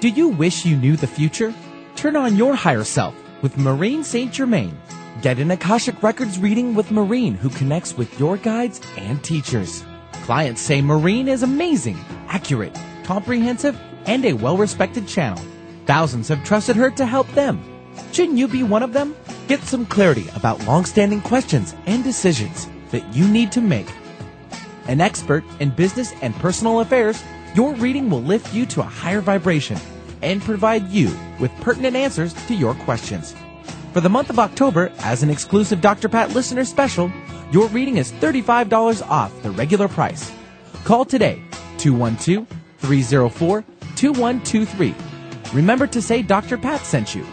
[0.00, 1.54] Do you wish you knew the future?
[1.96, 4.32] Turn on your higher self with Maureen St.
[4.32, 4.80] Germain.
[5.20, 9.84] Get an Akashic Records reading with Maureen, who connects with your guides and teachers.
[10.22, 15.44] Clients say Maureen is amazing, accurate, comprehensive, and a well respected channel.
[15.86, 17.62] Thousands have trusted her to help them.
[18.12, 19.14] Shouldn't you be one of them?
[19.48, 23.88] Get some clarity about long standing questions and decisions that you need to make.
[24.86, 27.22] An expert in business and personal affairs,
[27.54, 29.78] your reading will lift you to a higher vibration
[30.22, 33.34] and provide you with pertinent answers to your questions.
[33.92, 36.08] For the month of October, as an exclusive Dr.
[36.08, 37.12] Pat listener special,
[37.50, 40.32] your reading is $35 off the regular price.
[40.84, 41.42] Call today,
[41.78, 42.46] 212
[42.78, 43.64] 304
[43.96, 44.94] 2123.
[45.52, 46.56] Remember to say Dr.
[46.56, 47.26] Pat sent you.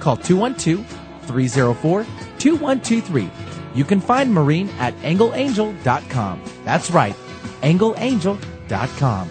[0.00, 0.84] Call 212
[1.26, 2.04] 304
[2.38, 3.30] 2123.
[3.74, 6.42] You can find Maureen at angleangel.com.
[6.64, 7.14] That's right,
[7.62, 9.30] angleangel.com.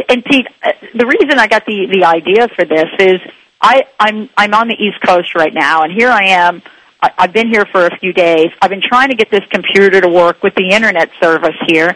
[0.09, 3.21] and Pete, uh, the reason I got the the idea for this is
[3.61, 6.61] I I'm I'm on the East Coast right now, and here I am
[7.01, 8.49] I, I've been here for a few days.
[8.61, 11.95] I've been trying to get this computer to work with the internet service here.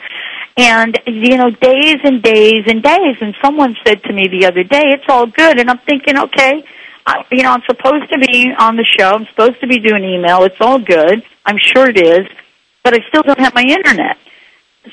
[0.57, 3.17] And, you know, days and days and days.
[3.21, 5.59] And someone said to me the other day, it's all good.
[5.59, 6.63] And I'm thinking, okay,
[7.05, 9.11] I, you know, I'm supposed to be on the show.
[9.11, 10.43] I'm supposed to be doing email.
[10.43, 11.23] It's all good.
[11.45, 12.27] I'm sure it is.
[12.83, 14.17] But I still don't have my internet.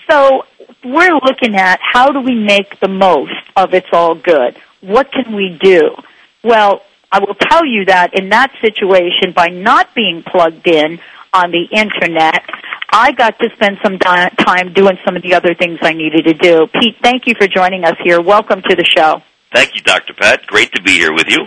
[0.08, 0.44] So
[0.84, 4.56] we're looking at how do we make the most of it's all good?
[4.80, 5.96] What can we do?
[6.44, 11.00] Well, I will tell you that in that situation, by not being plugged in
[11.32, 12.44] on the internet,
[12.90, 16.24] I got to spend some di- time doing some of the other things I needed
[16.24, 16.66] to do.
[16.66, 18.20] Pete, thank you for joining us here.
[18.20, 19.22] Welcome to the show.
[19.54, 20.12] Thank you, Dr.
[20.14, 20.46] Pat.
[20.46, 21.46] Great to be here with you.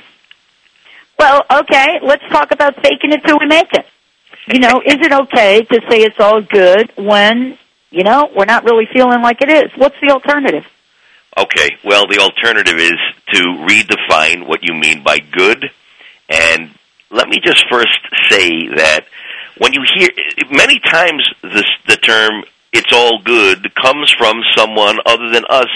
[1.20, 3.86] Well, okay, let's talk about faking it till we make it.
[4.48, 7.60] You know, is it okay to say it's all good when,
[7.92, 9.72] you know, we're not really feeling like it is?
[9.76, 10.66] What's the alternative?
[11.38, 13.00] Okay, well, the alternative is
[13.34, 15.72] to redefine what you mean by good.
[16.30, 16.72] And
[17.10, 19.06] let me just first say that
[19.58, 20.10] when you hear,
[20.50, 25.68] many times this, the term it's all good comes from someone other than us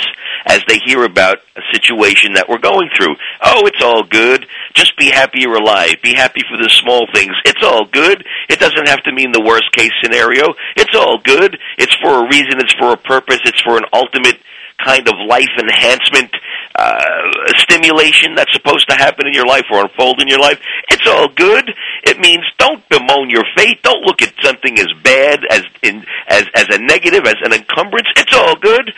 [0.45, 3.15] as they hear about a situation that we're going through.
[3.43, 4.47] Oh, it's all good.
[4.73, 5.95] Just be happy you're alive.
[6.01, 7.33] Be happy for the small things.
[7.43, 8.23] It's all good.
[8.47, 10.53] It doesn't have to mean the worst case scenario.
[10.77, 11.59] It's all good.
[11.77, 12.63] It's for a reason.
[12.63, 13.39] It's for a purpose.
[13.43, 14.39] It's for an ultimate
[14.83, 16.31] kind of life enhancement
[16.75, 20.59] uh, stimulation that's supposed to happen in your life or unfold in your life.
[20.89, 21.73] It's all good.
[22.03, 23.81] It means don't bemoan your fate.
[23.81, 28.07] Don't look at something as bad as in as as a negative as an encumbrance.
[28.17, 28.93] It's all good.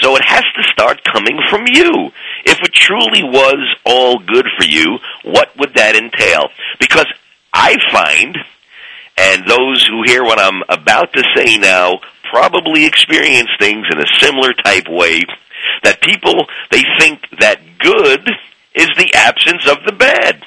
[0.00, 2.10] So it has to start coming from you.
[2.44, 6.48] If it truly was all good for you, what would that entail?
[6.80, 7.06] Because
[7.52, 8.36] I find,
[9.16, 12.00] and those who hear what I'm about to say now
[12.32, 15.20] probably experience things in a similar type way,
[15.84, 18.24] that people, they think that good
[18.74, 20.42] is the absence of the bad.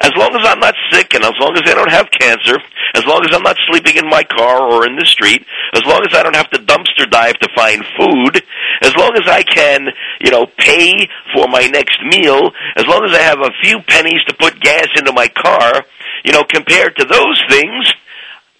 [0.00, 2.54] As long as I'm not sick and as long as I don't have cancer,
[2.94, 5.44] as long as I'm not sleeping in my car or in the street,
[5.74, 8.40] as long as I don't have to dumpster dive to find food,
[8.82, 9.88] as long as I can,
[10.20, 14.22] you know, pay for my next meal, as long as I have a few pennies
[14.28, 15.82] to put gas into my car,
[16.24, 17.92] you know, compared to those things,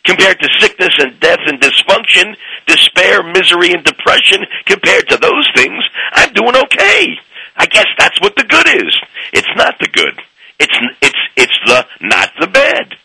[0.09, 2.35] compared to sickness and death and dysfunction,
[2.67, 7.19] despair, misery, and depression, compared to those things, I'm doing okay.
[7.57, 8.97] I guess that's what the good is.
[9.35, 10.19] It's not the good.
[10.59, 12.97] It's it's it's the not the bad.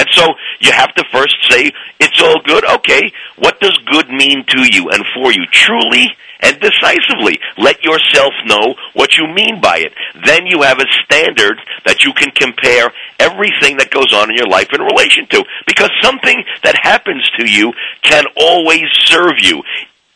[0.00, 1.70] And so you have to first say
[2.00, 2.64] it's all good.
[2.64, 6.08] Okay, what does good mean to you and for you truly
[6.40, 7.38] and decisively?
[7.58, 9.92] Let yourself know what you mean by it.
[10.24, 14.48] Then you have a standard that you can compare everything that goes on in your
[14.48, 15.44] life in relation to.
[15.66, 19.62] Because something that happens to you can always serve you.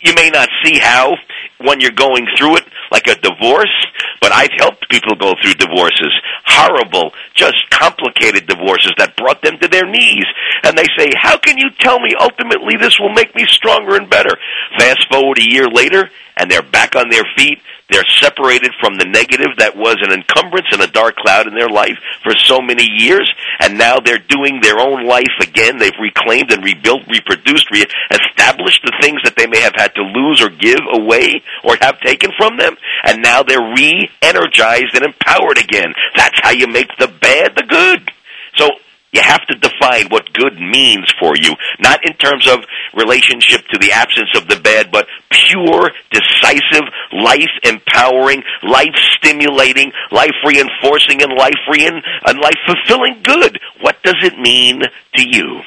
[0.01, 1.15] You may not see how
[1.65, 3.73] when you're going through it, like a divorce,
[4.21, 6.13] but I've helped people go through divorces.
[6.45, 10.25] Horrible, just complicated divorces that brought them to their knees.
[10.63, 14.09] And they say, How can you tell me ultimately this will make me stronger and
[14.09, 14.37] better?
[14.79, 17.61] Fast forward a year later, and they're back on their feet.
[17.91, 21.69] They're separated from the negative that was an encumbrance and a dark cloud in their
[21.69, 23.31] life for so many years,
[23.61, 25.79] and now they're doing their own life again.
[25.79, 30.43] They've reclaimed and rebuilt, reproduced, re-established the things that they may have had to lose
[30.43, 35.93] or give away or have taken from them, and now they're re-energized and empowered again.
[36.17, 38.11] That's how you make the bad the good.
[38.57, 38.71] So
[39.15, 43.79] you have to define what good means for you, not in terms of relationship to
[43.79, 51.33] the absence of the bad, but pure, decisive, life empowering, life stimulating, life reinforcing, and
[51.39, 53.61] life re- and life fulfilling good.
[53.81, 54.83] What does it mean
[55.15, 55.63] to you?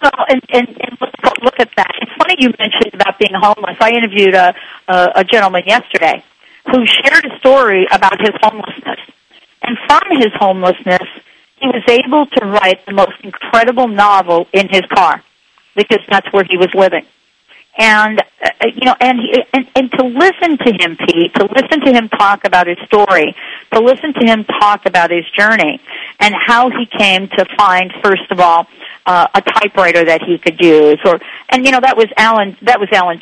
[0.00, 1.90] Well, and, and, and let's look at that.
[2.00, 3.76] It's funny you mentioned about being homeless.
[3.80, 4.54] I interviewed a,
[4.86, 6.24] a, a gentleman yesterday
[6.70, 9.00] who shared a story about his homelessness.
[9.62, 11.08] And from his homelessness,
[11.60, 15.22] he was able to write the most incredible novel in his car
[15.74, 17.06] because that's where he was living.
[17.78, 21.80] And uh, you know, and, he, and and to listen to him, Pete, to listen
[21.82, 23.36] to him talk about his story,
[23.72, 25.80] to listen to him talk about his journey,
[26.18, 28.66] and how he came to find, first of all,
[29.06, 32.80] uh, a typewriter that he could use, or and you know that was Alan that
[32.80, 33.20] was Alan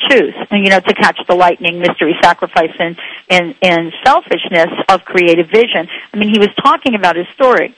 [0.49, 2.97] and you know to catch the lightning, mystery, sacrifice, and
[3.29, 5.87] and and selfishness of creative vision.
[6.13, 7.75] I mean, he was talking about his story.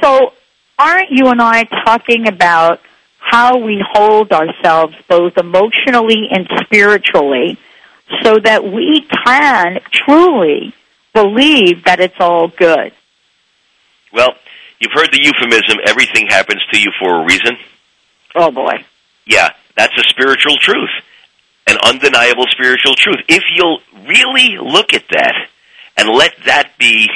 [0.00, 0.32] So,
[0.78, 2.80] aren't you and I talking about
[3.18, 7.58] how we hold ourselves both emotionally and spiritually
[8.22, 10.74] so that we can truly
[11.14, 12.92] believe that it's all good?
[14.12, 14.34] Well,
[14.78, 17.56] you've heard the euphemism, everything happens to you for a reason.
[18.34, 18.84] Oh, boy.
[19.26, 20.90] Yeah, that's a spiritual truth,
[21.66, 23.20] an undeniable spiritual truth.
[23.28, 25.34] If you'll really look at that
[25.96, 27.08] and let that be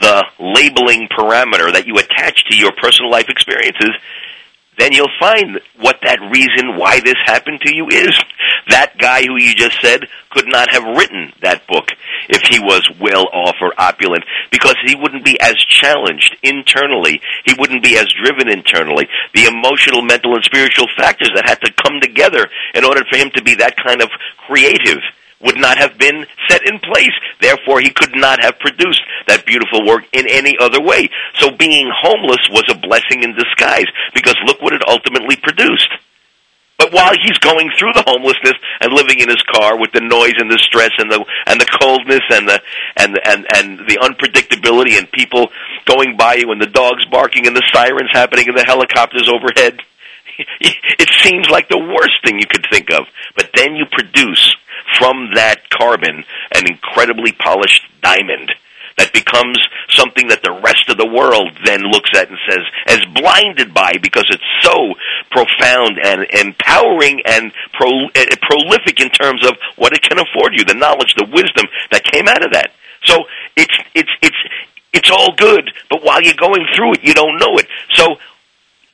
[0.00, 3.90] the labeling parameter that you attach to your personal life experiences,
[4.78, 8.12] then you'll find what that reason why this happened to you is.
[8.68, 11.90] That guy who you just said could not have written that book
[12.28, 17.22] if he was well off or opulent because he wouldn't be as challenged internally.
[17.44, 19.08] He wouldn't be as driven internally.
[19.34, 23.30] The emotional, mental, and spiritual factors that had to come together in order for him
[23.34, 24.10] to be that kind of
[24.46, 24.98] creative
[25.40, 27.12] would not have been set in place.
[27.40, 31.08] Therefore, he could not have produced that beautiful work in any other way.
[31.34, 35.90] So being homeless was a blessing in disguise because look what it ultimately produced.
[36.78, 40.36] But while he's going through the homelessness and living in his car with the noise
[40.36, 42.60] and the stress and the and the coldness and the
[42.96, 45.48] and and and the unpredictability and people
[45.86, 49.80] going by you and the dogs barking and the sirens happening and the helicopters overhead,
[50.60, 53.06] it seems like the worst thing you could think of.
[53.34, 54.56] But then you produce
[54.98, 56.24] from that carbon
[56.54, 58.52] an incredibly polished diamond
[58.98, 59.58] that becomes
[59.90, 63.92] something that the rest of the world then looks at and says as blinded by
[64.00, 64.94] because it's so
[65.30, 70.64] profound and empowering and pro, uh, prolific in terms of what it can afford you,
[70.64, 72.72] the knowledge, the wisdom that came out of that.
[73.04, 73.24] So
[73.54, 74.36] it's it's it's
[74.92, 77.68] it's all good, but while you're going through it, you don't know it.
[77.92, 78.16] So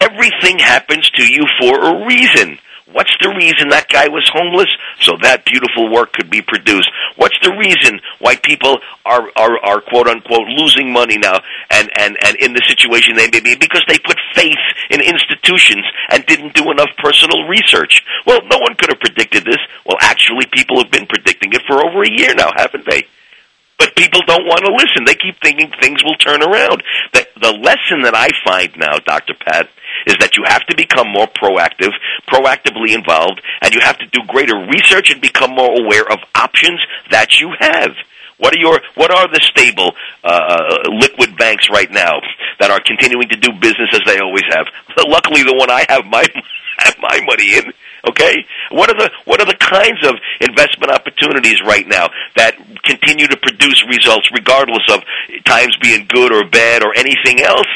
[0.02, 2.58] everything happens to you for a reason.
[2.92, 4.68] What's the reason that guy was homeless?
[5.00, 6.90] So that beautiful work could be produced.
[7.16, 11.40] What's the reason why people are are, are quote unquote losing money now
[11.70, 15.84] and, and, and in the situation they may be because they put faith in institutions
[16.10, 18.04] and didn't do enough personal research.
[18.26, 19.60] Well, no one could have predicted this.
[19.86, 23.08] Well, actually people have been predicting it for over a year now, haven't they?
[23.78, 25.04] But people don't want to listen.
[25.04, 26.82] They keep thinking things will turn around.
[27.12, 29.34] The, the lesson that I find now, Dr.
[29.34, 29.68] Pat,
[30.06, 31.92] is that you have to become more proactive,
[32.28, 36.80] proactively involved, and you have to do greater research and become more aware of options
[37.10, 37.92] that you have.
[38.38, 39.92] What are your what are the stable
[40.24, 42.18] uh, liquid banks right now
[42.58, 44.66] that are continuing to do business as they always have?
[45.06, 46.26] Luckily, the one I have my
[46.78, 47.72] have my money in.
[48.10, 53.28] Okay, what are the what are the kinds of investment opportunities right now that continue
[53.28, 55.04] to produce results regardless of
[55.44, 57.70] times being good or bad or anything else?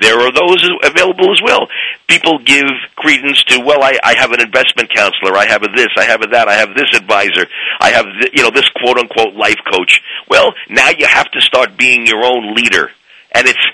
[0.00, 1.68] There are those available as well.
[2.06, 2.66] People give
[2.96, 6.22] credence to, well, I, I have an investment counselor, I have a this, I have
[6.22, 7.46] a that, I have this advisor,
[7.80, 10.02] I have, th- you know, this quote unquote life coach.
[10.28, 12.90] Well, now you have to start being your own leader
[13.32, 13.66] and it's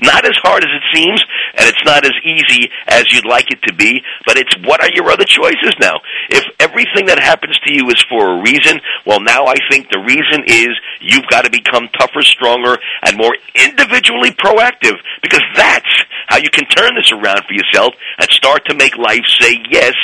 [0.00, 1.22] not as hard as it seems,
[1.56, 4.90] and it's not as easy as you'd like it to be, but it's what are
[4.94, 6.00] your other choices now?
[6.30, 10.00] If everything that happens to you is for a reason, well, now I think the
[10.00, 10.68] reason is
[11.00, 15.92] you've got to become tougher, stronger, and more individually proactive, because that's
[16.26, 19.94] how you can turn this around for yourself and start to make life say yes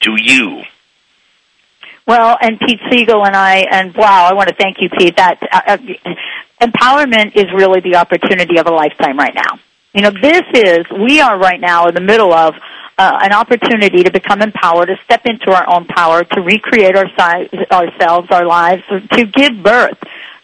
[0.00, 0.62] to you.
[2.06, 5.16] Well, and Pete Siegel and I, and wow, I want to thank you, Pete.
[5.16, 6.14] That uh, uh
[6.60, 9.58] empowerment is really the opportunity of a lifetime right now.
[9.94, 12.54] You know, this is, we are right now in the middle of
[12.98, 17.08] uh, an opportunity to become empowered, to step into our own power, to recreate our
[17.70, 19.98] ourselves, our lives, to give birth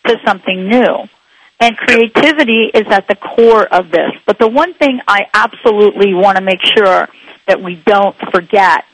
[0.07, 1.09] to something new.
[1.61, 4.13] And creativity is at the core of this.
[4.27, 7.09] But the one thing I absolutely want to make sure
[7.47, 8.85] that we don't forget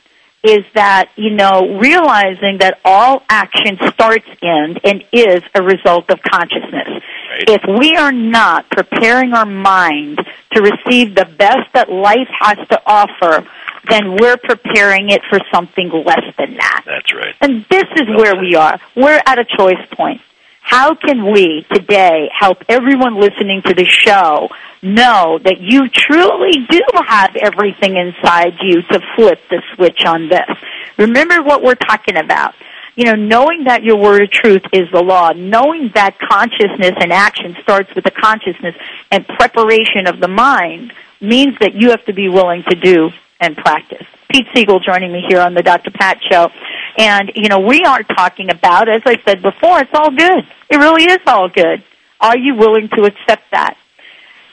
[0.43, 6.19] is that, you know, realizing that all action starts in and is a result of
[6.21, 6.87] consciousness.
[6.87, 7.43] Right.
[7.47, 10.19] If we are not preparing our mind
[10.53, 13.47] to receive the best that life has to offer,
[13.89, 16.83] then we're preparing it for something less than that.
[16.85, 17.35] That's right.
[17.39, 18.79] And this is well where we are.
[18.95, 20.21] We're at a choice point.
[20.61, 24.49] How can we today help everyone listening to the show
[24.81, 30.49] know that you truly do have everything inside you to flip the switch on this?
[30.97, 32.55] Remember what we're talking about.
[32.95, 37.13] You know, knowing that your word of truth is the law, knowing that consciousness and
[37.13, 38.75] action starts with the consciousness
[39.09, 43.55] and preparation of the mind means that you have to be willing to do and
[43.55, 44.05] practice.
[44.29, 45.91] Pete Siegel joining me here on the Dr.
[45.91, 46.51] Pat Show.
[46.97, 50.45] And, you know, we are talking about, as I said before, it's all good.
[50.69, 51.83] It really is all good.
[52.19, 53.77] Are you willing to accept that?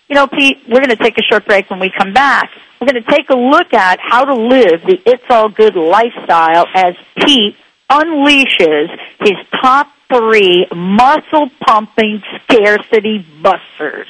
[0.08, 2.50] You know, Pete, we're going to take a short break when we come back.
[2.80, 6.66] We're going to take a look at how to live the It's All Good lifestyle
[6.74, 7.56] as Pete
[7.90, 14.08] unleashes his top three muscle pumping scarcity busters.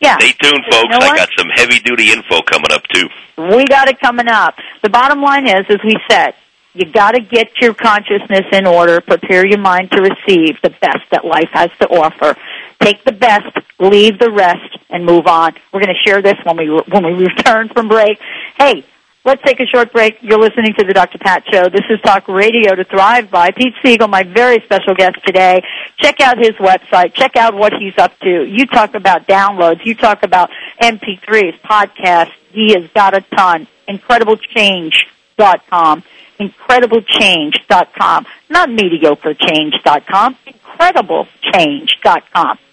[0.00, 0.16] Yeah.
[0.18, 0.82] Stay tuned, folks.
[0.82, 3.08] You know I got some heavy duty info coming up too.
[3.36, 4.56] We got it coming up.
[4.82, 6.34] The bottom line is, as we said,
[6.74, 11.04] you got to get your consciousness in order, prepare your mind to receive the best
[11.10, 12.36] that life has to offer.
[12.84, 15.54] Take the best, leave the rest, and move on.
[15.72, 18.20] We're going to share this when we when we return from break.
[18.58, 18.84] Hey,
[19.24, 20.18] let's take a short break.
[20.20, 21.16] You're listening to the Dr.
[21.16, 21.70] Pat Show.
[21.70, 25.64] This is Talk Radio to Thrive by Pete Siegel, my very special guest today.
[25.96, 27.14] Check out his website.
[27.14, 28.44] Check out what he's up to.
[28.44, 29.86] You talk about downloads.
[29.86, 30.50] You talk about
[30.82, 32.34] MP3s, podcasts.
[32.50, 33.66] He has got a ton.
[33.88, 36.04] IncredibleChange.com
[36.40, 38.26] incrediblechange.com.
[38.50, 42.58] Not mediocrechange.com, incrediblechange.com.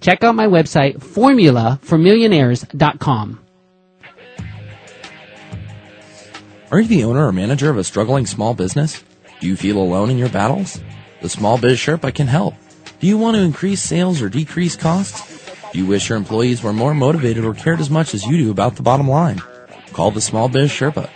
[0.00, 3.40] Check out my website, formulaformillionaires.com.
[6.70, 9.02] Are you the owner or manager of a struggling small business?
[9.40, 10.80] Do you feel alone in your battles?
[11.22, 12.54] The Small Biz Sherpa can help.
[13.00, 15.50] Do you want to increase sales or decrease costs?
[15.72, 18.50] Do you wish your employees were more motivated or cared as much as you do
[18.50, 19.40] about the bottom line?
[19.92, 21.08] Call the Small Biz Sherpa.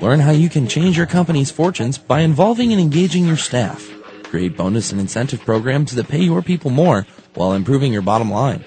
[0.00, 3.88] Learn how you can change your company's fortunes by involving and engaging your staff.
[4.24, 8.64] Create bonus and incentive programs that pay your people more while improving your bottom line.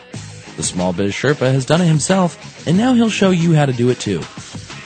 [0.57, 3.73] The Small Biz Sherpa has done it himself, and now he'll show you how to
[3.73, 4.19] do it too.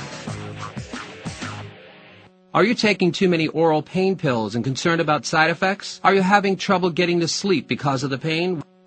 [2.51, 6.01] Are you taking too many oral pain pills and concerned about side effects?
[6.03, 8.63] Are you having trouble getting to sleep because of the pain?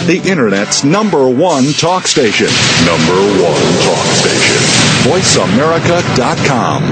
[0.05, 2.47] The Internet's number one talk station.
[2.85, 4.82] Number one talk station.
[5.03, 6.91] VoiceAmerica.com.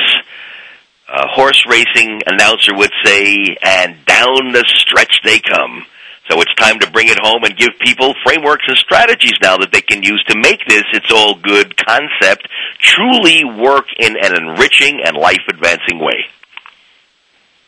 [1.07, 5.85] uh, horse racing announcer, would say, and down the stretch they come.
[6.29, 9.71] So it's time to bring it home and give people frameworks and strategies now that
[9.71, 12.47] they can use to make this it's all good concept
[12.79, 16.25] truly work in an enriching and life advancing way.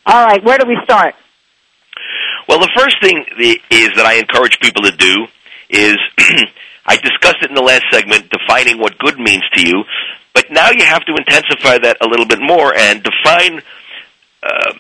[0.06, 1.16] All right, where do we start?
[2.48, 5.28] Well, the first thing is that I encourage people to do
[5.70, 5.98] is
[6.86, 9.84] I discussed it in the last segment, defining what good means to you,
[10.34, 13.62] but now you have to intensify that a little bit more and define
[14.44, 14.74] uh,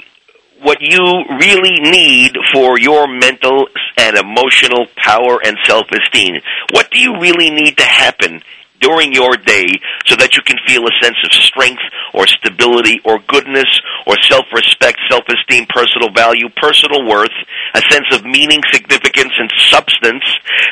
[0.61, 0.99] what you
[1.39, 6.41] really need for your mental and emotional power and self-esteem.
[6.71, 8.41] What do you really need to happen
[8.80, 9.67] during your day
[10.05, 11.82] so that you can feel a sense of strength
[12.13, 13.67] or stability or goodness
[14.05, 17.36] or self-respect, self-esteem, personal value, personal worth,
[17.73, 20.23] a sense of meaning, significance, and substance,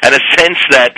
[0.04, 0.96] and a sense that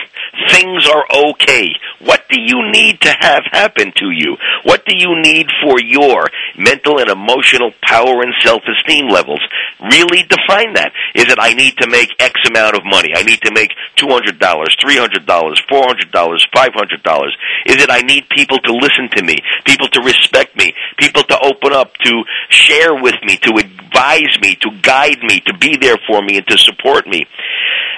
[0.52, 1.68] things are okay.
[2.00, 4.38] What do you need to have happen to you?
[4.64, 6.28] What do you need for your
[6.58, 9.42] mental and emotional power and self-esteem levels?
[9.82, 10.92] Really define that.
[11.16, 13.14] Is it I need to make X amount of money?
[13.16, 16.97] I need to make $200, $300, $400, $500?
[17.66, 19.36] Is it I need people to listen to me,
[19.66, 24.56] people to respect me, people to open up, to share with me, to advise me,
[24.62, 27.26] to guide me, to be there for me, and to support me?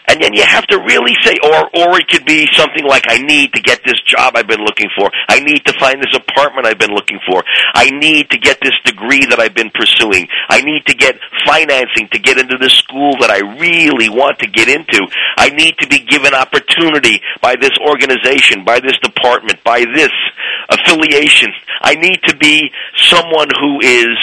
[0.10, 3.22] And then you have to really say, or, or it could be something like, I
[3.22, 5.12] need to get this job I've been looking for.
[5.30, 7.43] I need to find this apartment I've been looking for.
[7.76, 10.28] I need to get this degree that I've been pursuing.
[10.49, 14.47] I need to get financing to get into this school that I really want to
[14.47, 15.05] get into.
[15.38, 20.12] I need to be given opportunity by this organization, by this department, by this
[20.70, 21.53] affiliation.
[21.82, 24.18] I need to be someone who is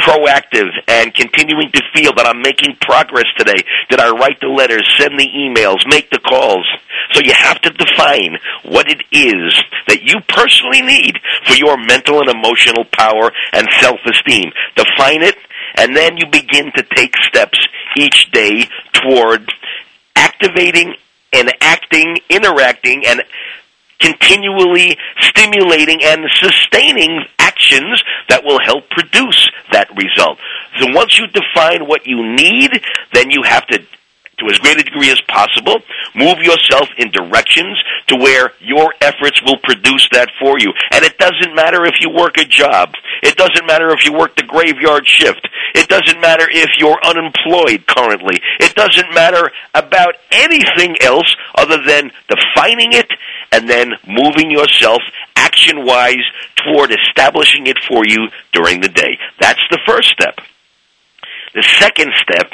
[0.00, 3.62] proactive and continuing to feel that I'm making progress today.
[3.88, 6.66] Did I write the letters, send the emails, make the calls?
[7.12, 9.54] So you have to define what it is
[9.88, 14.52] that you personally need for your mental and emotional power and self-esteem.
[14.76, 15.36] Define it,
[15.76, 17.58] and then you begin to take steps
[17.96, 19.52] each day toward
[20.16, 20.94] activating
[21.32, 23.22] and acting, interacting, and
[23.98, 27.20] continually stimulating and sustaining
[28.28, 30.38] that will help produce that result.
[30.78, 33.82] So once you define what you need, then you have to
[34.40, 35.80] to as great a degree as possible,
[36.14, 37.78] move yourself in directions
[38.08, 40.72] to where your efforts will produce that for you.
[40.92, 42.94] And it doesn't matter if you work a job.
[43.22, 45.48] It doesn't matter if you work the graveyard shift.
[45.74, 48.40] It doesn't matter if you're unemployed currently.
[48.58, 53.10] It doesn't matter about anything else other than defining it
[53.52, 55.02] and then moving yourself
[55.36, 56.24] action wise
[56.56, 59.18] toward establishing it for you during the day.
[59.38, 60.40] That's the first step.
[61.54, 62.52] The second step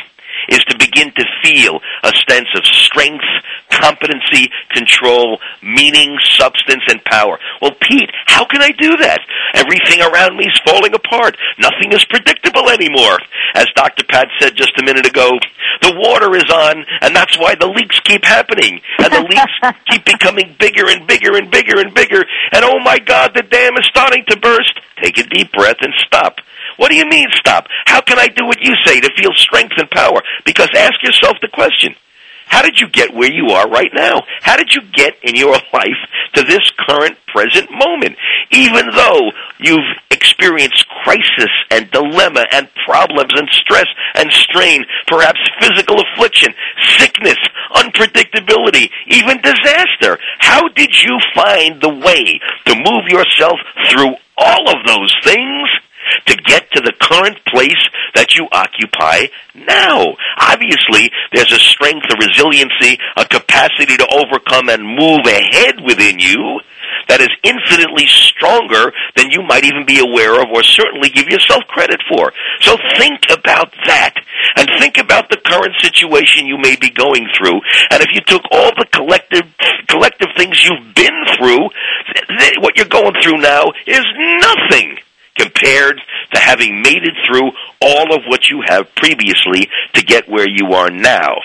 [0.48, 3.24] is to begin to feel a sense of strength,
[3.70, 7.38] competency, control, meaning, substance, and power.
[7.60, 9.20] Well, Pete, how can I do that?
[9.54, 11.36] Everything around me is falling apart.
[11.58, 13.18] Nothing is predictable anymore.
[13.54, 14.04] As Dr.
[14.04, 15.30] Pat said just a minute ago,
[15.82, 18.80] the water is on, and that's why the leaks keep happening.
[18.98, 22.24] And the leaks keep becoming bigger and bigger and bigger and bigger.
[22.52, 24.80] And oh my God, the dam is starting to burst.
[25.02, 26.40] Take a deep breath and stop.
[26.76, 27.66] What do you mean stop?
[27.86, 30.22] How can I do what you say to feel strength and power?
[30.44, 31.94] Because ask yourself the question.
[32.46, 34.22] How did you get where you are right now?
[34.40, 36.00] How did you get in your life
[36.34, 38.16] to this current present moment?
[38.50, 46.00] Even though you've experienced crisis and dilemma and problems and stress and strain, perhaps physical
[46.00, 46.54] affliction,
[46.98, 47.38] sickness,
[47.74, 53.58] unpredictability, even disaster, how did you find the way to move yourself
[53.90, 55.68] through all of those things
[56.26, 57.82] to get to the current place
[58.14, 60.16] that you occupy now.
[60.38, 66.60] Obviously, there's a strength, a resiliency, a capacity to overcome and move ahead within you
[67.08, 71.62] that is infinitely stronger than you might even be aware of or certainly give yourself
[71.68, 72.32] credit for.
[72.60, 74.14] So think about that
[74.56, 78.42] and think about the current situation you may be going through and if you took
[78.50, 79.46] all the collective
[79.88, 81.70] collective things you've been through
[82.12, 84.04] th- th- what you're going through now is
[84.40, 84.98] nothing
[85.38, 86.00] compared
[86.32, 90.72] to having made it through all of what you have previously to get where you
[90.74, 91.36] are now.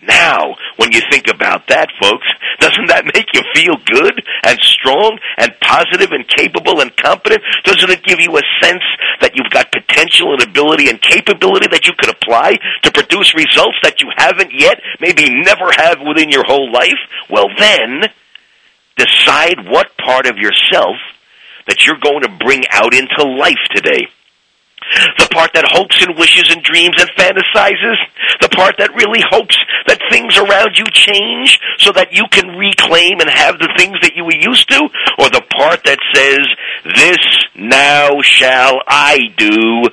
[0.00, 2.26] Now, when you think about that, folks,
[2.60, 7.42] doesn't that make you feel good and strong and positive and capable and competent?
[7.64, 8.82] Doesn't it give you a sense
[9.20, 13.78] that you've got potential and ability and capability that you could apply to produce results
[13.82, 17.02] that you haven't yet, maybe never have within your whole life?
[17.28, 18.06] Well, then,
[18.96, 20.94] decide what part of yourself
[21.68, 24.08] that you're going to bring out into life today.
[25.18, 27.96] The part that hopes and wishes and dreams and fantasizes.
[28.40, 29.56] The part that really hopes
[29.86, 34.16] that things around you change so that you can reclaim and have the things that
[34.16, 34.88] you were used to.
[35.18, 36.46] Or the part that says,
[36.96, 37.20] this
[37.54, 39.90] now shall I do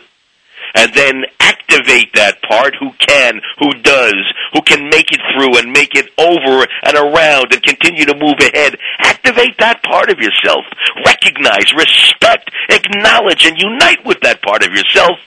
[0.75, 4.15] and then activate that part who can, who does,
[4.53, 8.39] who can make it through and make it over and around and continue to move
[8.39, 8.77] ahead.
[8.99, 10.65] Activate that part of yourself.
[11.05, 15.17] Recognize, respect, acknowledge, and unite with that part of yourself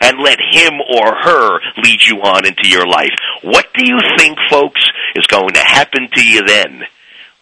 [0.00, 3.14] and let him or her lead you on into your life.
[3.42, 4.84] What do you think, folks,
[5.16, 6.84] is going to happen to you then?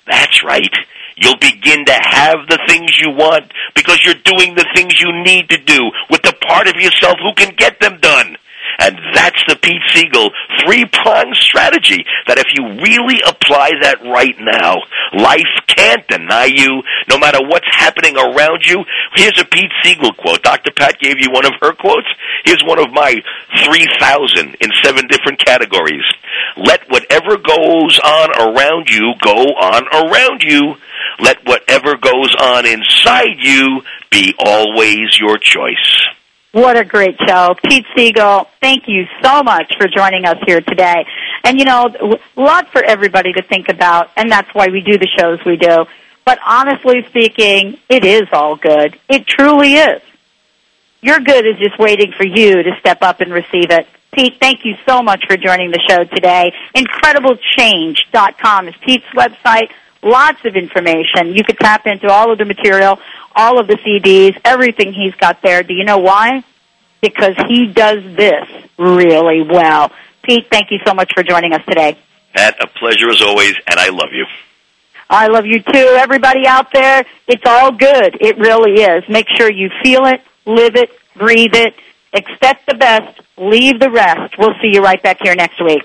[0.07, 0.73] That's right.
[1.17, 5.49] You'll begin to have the things you want because you're doing the things you need
[5.49, 8.37] to do with the part of yourself who can get them done.
[8.79, 10.31] And that's the Pete Siegel
[10.65, 14.77] three-pronged strategy that if you really apply that right now,
[15.17, 18.85] life can't deny you, no matter what's happening around you.
[19.15, 20.43] Here's a Pete Siegel quote.
[20.43, 20.73] Dr.
[20.77, 22.09] Pat gave you one of her quotes.
[22.45, 23.17] Here's one of my
[23.65, 26.05] 3,000 in seven different categories.
[26.57, 30.77] Let whatever goes on around you go on around you.
[31.21, 36.05] Let whatever goes on inside you be always your choice.
[36.53, 37.55] What a great show.
[37.69, 41.07] Pete Siegel, thank you so much for joining us here today.
[41.45, 44.97] And you know, a lot for everybody to think about, and that's why we do
[44.97, 45.87] the shows we do.
[46.25, 48.99] But honestly speaking, it is all good.
[49.09, 50.03] It truly is.
[51.03, 53.87] Your good is just waiting for you to step up and receive it.
[54.13, 56.55] Pete, thank you so much for joining the show today.
[56.75, 59.71] IncredibleChange.com is Pete's website.
[60.03, 61.35] Lots of information.
[61.35, 62.99] You could tap into all of the material,
[63.35, 65.63] all of the CDs, everything he's got there.
[65.63, 66.45] Do you know why?
[67.01, 69.91] Because he does this really well.
[70.23, 71.97] Pete, thank you so much for joining us today.
[72.35, 74.27] Pat, a pleasure as always, and I love you.
[75.09, 75.97] I love you too.
[75.99, 78.17] Everybody out there, it's all good.
[78.21, 79.09] It really is.
[79.09, 81.75] Make sure you feel it, live it, breathe it,
[82.13, 84.37] expect the best, leave the rest.
[84.39, 85.85] We'll see you right back here next week.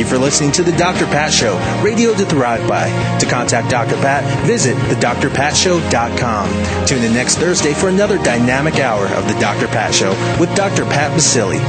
[0.00, 1.06] You for listening to The Dr.
[1.06, 2.88] Pat Show, radio to thrive by.
[3.18, 3.96] To contact Dr.
[3.96, 6.86] Pat, visit thedrpatshow.com.
[6.86, 9.66] Tune in next Thursday for another dynamic hour of The Dr.
[9.68, 10.84] Pat Show with Dr.
[10.84, 11.60] Pat Baccili.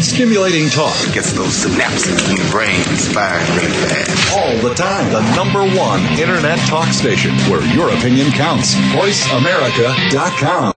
[0.00, 0.94] Stimulating talk.
[1.12, 2.80] Gets those synapses in the brain
[3.12, 4.34] firing really fast.
[4.34, 5.12] All the time.
[5.12, 8.74] The number one internet talk station where your opinion counts.
[8.94, 10.72] VoiceAmerica.com.